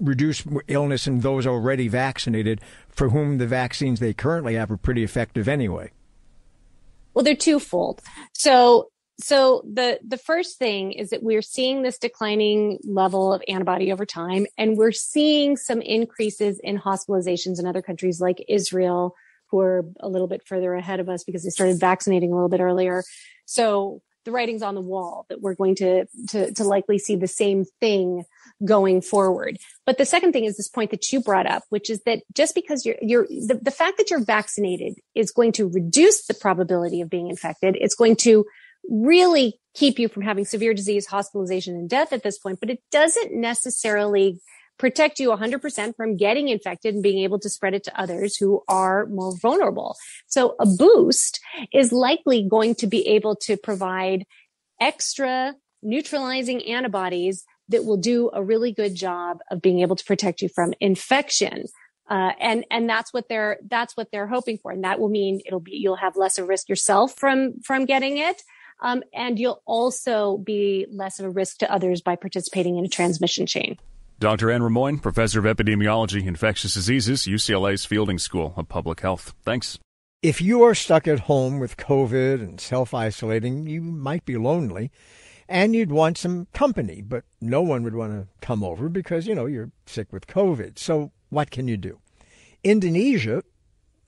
reduce 0.01 0.45
illness 0.67 1.07
in 1.07 1.21
those 1.21 1.47
already 1.47 1.87
vaccinated 1.87 2.61
for 2.89 3.11
whom 3.11 3.39
the 3.39 3.47
vaccines 3.47 4.01
they 4.01 4.13
currently 4.13 4.55
have 4.55 4.71
are 4.71 4.77
pretty 4.77 5.05
effective 5.05 5.47
anyway. 5.47 5.91
Well, 7.15 7.25
they're 7.25 7.37
twofold. 7.37 8.01
So 8.33 8.91
so 9.23 9.62
the 9.71 9.99
the 10.07 10.17
first 10.17 10.59
thing 10.59 10.93
is 10.93 11.11
that 11.11 11.23
we're 11.23 11.43
seeing 11.43 11.83
this 11.83 11.99
declining 11.99 12.79
level 12.85 13.33
of 13.33 13.43
antibody 13.49 13.93
over 13.93 14.07
time 14.07 14.47
and 14.59 14.77
we're 14.77 14.93
seeing 14.93 15.57
some 15.57 15.81
increases 15.81 16.61
in 16.63 16.78
hospitalizations 16.78 17.59
in 17.59 17.67
other 17.67 17.83
countries 17.83 18.21
like 18.21 18.45
Israel 18.49 19.15
who 19.50 19.61
are 19.61 19.85
a 20.00 20.09
little 20.09 20.28
bit 20.28 20.47
further 20.47 20.75
ahead 20.75 21.00
of 21.00 21.09
us 21.09 21.25
because 21.25 21.43
they 21.43 21.50
started 21.50 21.78
vaccinating 21.80 22.33
a 22.33 22.35
little 22.35 22.49
bit 22.49 22.61
earlier. 22.61 23.02
So 23.47 24.02
the 24.25 24.33
writing's 24.33 24.63
on 24.63 24.75
the 24.75 24.80
wall 24.80 25.26
that 25.28 25.41
we're 25.41 25.54
going 25.54 25.75
to, 25.76 26.06
to, 26.28 26.52
to 26.52 26.65
likely 26.65 26.99
see 26.99 27.17
the 27.17 27.26
same 27.26 27.65
thing 27.80 28.25
going 28.65 29.00
forward. 29.00 29.56
But 29.87 29.99
the 29.99 30.04
second 30.04 30.33
thing 30.33 30.45
is 30.45 30.56
this 30.56 30.69
point 30.69 30.91
that 30.91 31.11
you 31.11 31.21
brought 31.21 31.47
up, 31.47 31.63
which 31.71 31.89
is 31.89 32.02
that 32.04 32.21
just 32.35 32.54
because 32.54 32.85
you're, 32.85 32.97
you're, 33.00 33.26
the, 33.26 33.59
the 33.61 33.71
fact 33.71 33.97
that 33.97 34.11
you're 34.11 34.25
vaccinated 34.25 34.95
is 35.15 35.30
going 35.30 35.52
to 35.52 35.69
reduce 35.69 36.26
the 36.26 36.35
probability 36.35 37.00
of 37.00 37.09
being 37.09 37.28
infected. 37.28 37.76
It's 37.80 37.95
going 37.95 38.17
to 38.17 38.45
really 38.91 39.59
keep 39.75 39.99
you 39.99 40.09
from 40.09 40.23
having 40.23 40.45
severe 40.45 40.75
disease, 40.75 41.07
hospitalization, 41.07 41.75
and 41.76 41.89
death 41.89 42.13
at 42.13 42.23
this 42.23 42.39
point, 42.39 42.61
but 42.61 42.71
it 42.71 42.83
doesn't 42.91 43.33
necessarily 43.33 44.41
protect 44.79 45.21
you 45.21 45.29
100% 45.29 45.95
from 45.95 46.17
getting 46.17 46.49
infected 46.49 46.95
and 46.95 47.03
being 47.03 47.23
able 47.23 47.39
to 47.39 47.50
spread 47.50 47.75
it 47.75 47.85
to 47.85 48.00
others 48.00 48.37
who 48.37 48.63
are 48.67 49.07
more 49.07 49.37
vulnerable. 49.37 49.95
So 50.26 50.57
a 50.59 50.67
boost 50.67 51.39
is 51.73 51.93
likely 51.93 52.43
going 52.49 52.75
to 52.76 52.87
be 52.87 53.07
able 53.09 53.37
to 53.43 53.57
provide 53.57 54.25
extra 54.81 55.55
neutralizing 55.83 56.67
antibodies 56.67 57.45
that 57.69 57.85
will 57.85 57.99
do 57.99 58.31
a 58.33 58.43
really 58.43 58.73
good 58.73 58.95
job 58.95 59.39
of 59.50 59.63
being 59.63 59.81
able 59.81 59.97
to 59.97 60.05
protect 60.05 60.43
you 60.43 60.49
from 60.49 60.73
infection. 60.81 61.67
Uh, 62.09 62.33
and 62.41 62.65
and 62.71 62.89
that's 62.89 63.13
what 63.13 63.29
they're 63.29 63.59
that's 63.69 63.97
what 63.97 64.09
they're 64.11 64.26
hoping 64.26 64.59
for, 64.59 64.73
and 64.73 64.83
that 64.83 64.99
will 64.99 65.09
mean 65.09 65.41
it'll 65.47 65.61
be 65.61 65.76
you'll 65.76 65.95
have 65.95 66.17
less 66.17 66.39
of 66.39 66.49
risk 66.49 66.69
yourself 66.69 67.15
from 67.17 67.61
from 67.63 67.85
getting 67.85 68.19
it, 68.19 68.43
um, 68.80 69.02
and 69.14 69.38
you'll 69.38 69.62
also 69.66 70.38
be 70.38 70.86
less 70.90 71.19
of 71.19 71.26
a 71.26 71.30
risk 71.30 71.58
to 71.58 71.73
others 71.73 72.00
by 72.00 72.16
participating 72.16 72.76
in 72.76 72.84
a 72.84 72.88
transmission 72.88 73.47
chain. 73.47 73.78
Dr. 74.19 74.50
Anne 74.50 74.60
Rimoin, 74.60 75.00
Professor 75.00 75.38
of 75.38 75.56
Epidemiology, 75.56 76.26
Infectious 76.26 76.75
Diseases, 76.75 77.23
UCLA's 77.23 77.86
Fielding 77.86 78.19
School 78.19 78.52
of 78.56 78.69
Public 78.69 79.00
Health. 79.00 79.32
Thanks. 79.43 79.78
If 80.23 80.43
you 80.43 80.62
are 80.62 80.75
stuck 80.75 81.08
at 81.08 81.21
home 81.21 81.58
with 81.58 81.78
COVID 81.78 82.43
and 82.43 82.60
self 82.60 82.93
isolating, 82.93 83.66
you 83.66 83.80
might 83.80 84.26
be 84.26 84.36
lonely 84.36 84.90
and 85.49 85.75
you'd 85.75 85.90
want 85.90 86.19
some 86.19 86.47
company, 86.52 87.00
but 87.00 87.25
no 87.40 87.62
one 87.62 87.82
would 87.82 87.97
want 87.97 88.12
to 88.12 88.28
come 88.47 88.62
over 88.62 88.90
because, 88.90 89.26
you 89.26 89.34
know, 89.34 89.47
you're 89.47 89.73
sick 89.86 90.12
with 90.12 90.26
COVID. 90.26 90.78
So 90.78 91.12
what 91.30 91.50
can 91.50 91.66
you 91.66 91.78
do? 91.78 92.00
Indonesia 92.62 93.43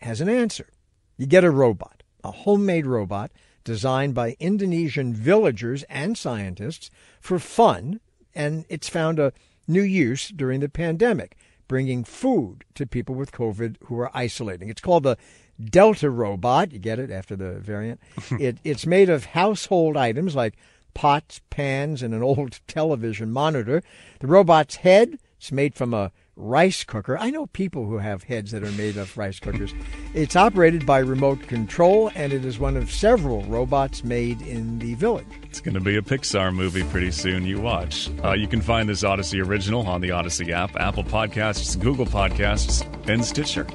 has 0.02 0.20
an 0.20 0.28
answer. 0.28 0.68
You 1.16 1.26
get 1.26 1.44
a 1.44 1.50
robot, 1.50 2.02
a 2.22 2.30
homemade 2.30 2.87
robot 2.87 3.32
designed 3.64 4.14
by 4.14 4.37
Indonesian 4.40 5.14
villagers 5.14 5.83
and 5.85 6.16
scientists 6.16 6.90
for 7.20 7.38
fun, 7.38 8.01
and 8.35 8.64
it's 8.68 8.88
found 8.88 9.18
a 9.18 9.33
new 9.66 9.83
use 9.83 10.29
during 10.29 10.61
the 10.61 10.68
pandemic, 10.68 11.37
bringing 11.68 12.05
food 12.05 12.64
to 12.75 12.87
people 12.87 13.14
with 13.14 13.33
COVID 13.33 13.77
who 13.85 13.98
are 13.98 14.11
isolating. 14.16 14.68
It's 14.68 14.81
called 14.81 15.05
the 15.05 15.16
Delta 15.62 16.11
robot. 16.11 16.72
You 16.72 16.79
get 16.79 16.98
it 16.98 17.11
after 17.11 17.37
the 17.37 17.53
variant. 17.55 18.01
it, 18.33 18.59
it's 18.64 18.87
made 18.87 19.09
of 19.09 19.27
household 19.27 19.96
items 19.96 20.35
like 20.35 20.55
pots, 20.94 21.40
pans, 21.51 22.03
and 22.03 22.14
an 22.14 22.22
old 22.22 22.61
television 22.66 23.31
monitor. 23.31 23.83
The 24.20 24.27
robot's 24.27 24.77
head 24.77 25.18
is 25.40 25.53
made 25.53 25.75
from 25.75 25.94
a 25.94 26.12
rice 26.37 26.85
cooker. 26.85 27.18
I 27.18 27.31
know 27.31 27.47
people 27.47 27.87
who 27.87 27.99
have 27.99 28.25
heads 28.25 28.53
that 28.53 28.62
are 28.62 28.73
made 28.73 28.97
of 28.97 29.16
rice 29.16 29.38
cookers. 29.38 29.75
It's 30.14 30.37
operated 30.37 30.87
by 30.87 30.99
remote 30.99 31.42
control, 31.42 32.11
and 32.14 32.33
it 32.33 32.45
is 32.45 32.59
one 32.59 32.77
of 32.77 32.90
several 32.90 33.42
robots 33.45 34.05
made 34.05 34.40
in 34.42 34.79
the 34.79 34.95
village. 34.95 35.27
It's 35.45 35.61
going 35.61 35.75
to 35.75 35.81
be 35.81 35.97
a 35.97 36.03
Pixar 36.03 36.55
movie 36.55 36.85
pretty 36.85 37.11
soon. 37.11 37.45
You 37.45 37.61
watch. 37.61 38.11
Uh, 38.25 38.33
you 38.33 38.49
can 38.49 38.61
find 38.61 38.88
this 38.88 39.03
Audacy 39.03 39.45
original 39.45 39.87
on 39.87 40.01
the 40.01 40.11
Audacy 40.11 40.51
app, 40.51 40.77
Apple 40.77 41.05
Podcasts, 41.05 41.79
Google 41.79 42.07
Podcasts, 42.07 42.87
and 43.09 43.25
Stitcher. 43.25 43.66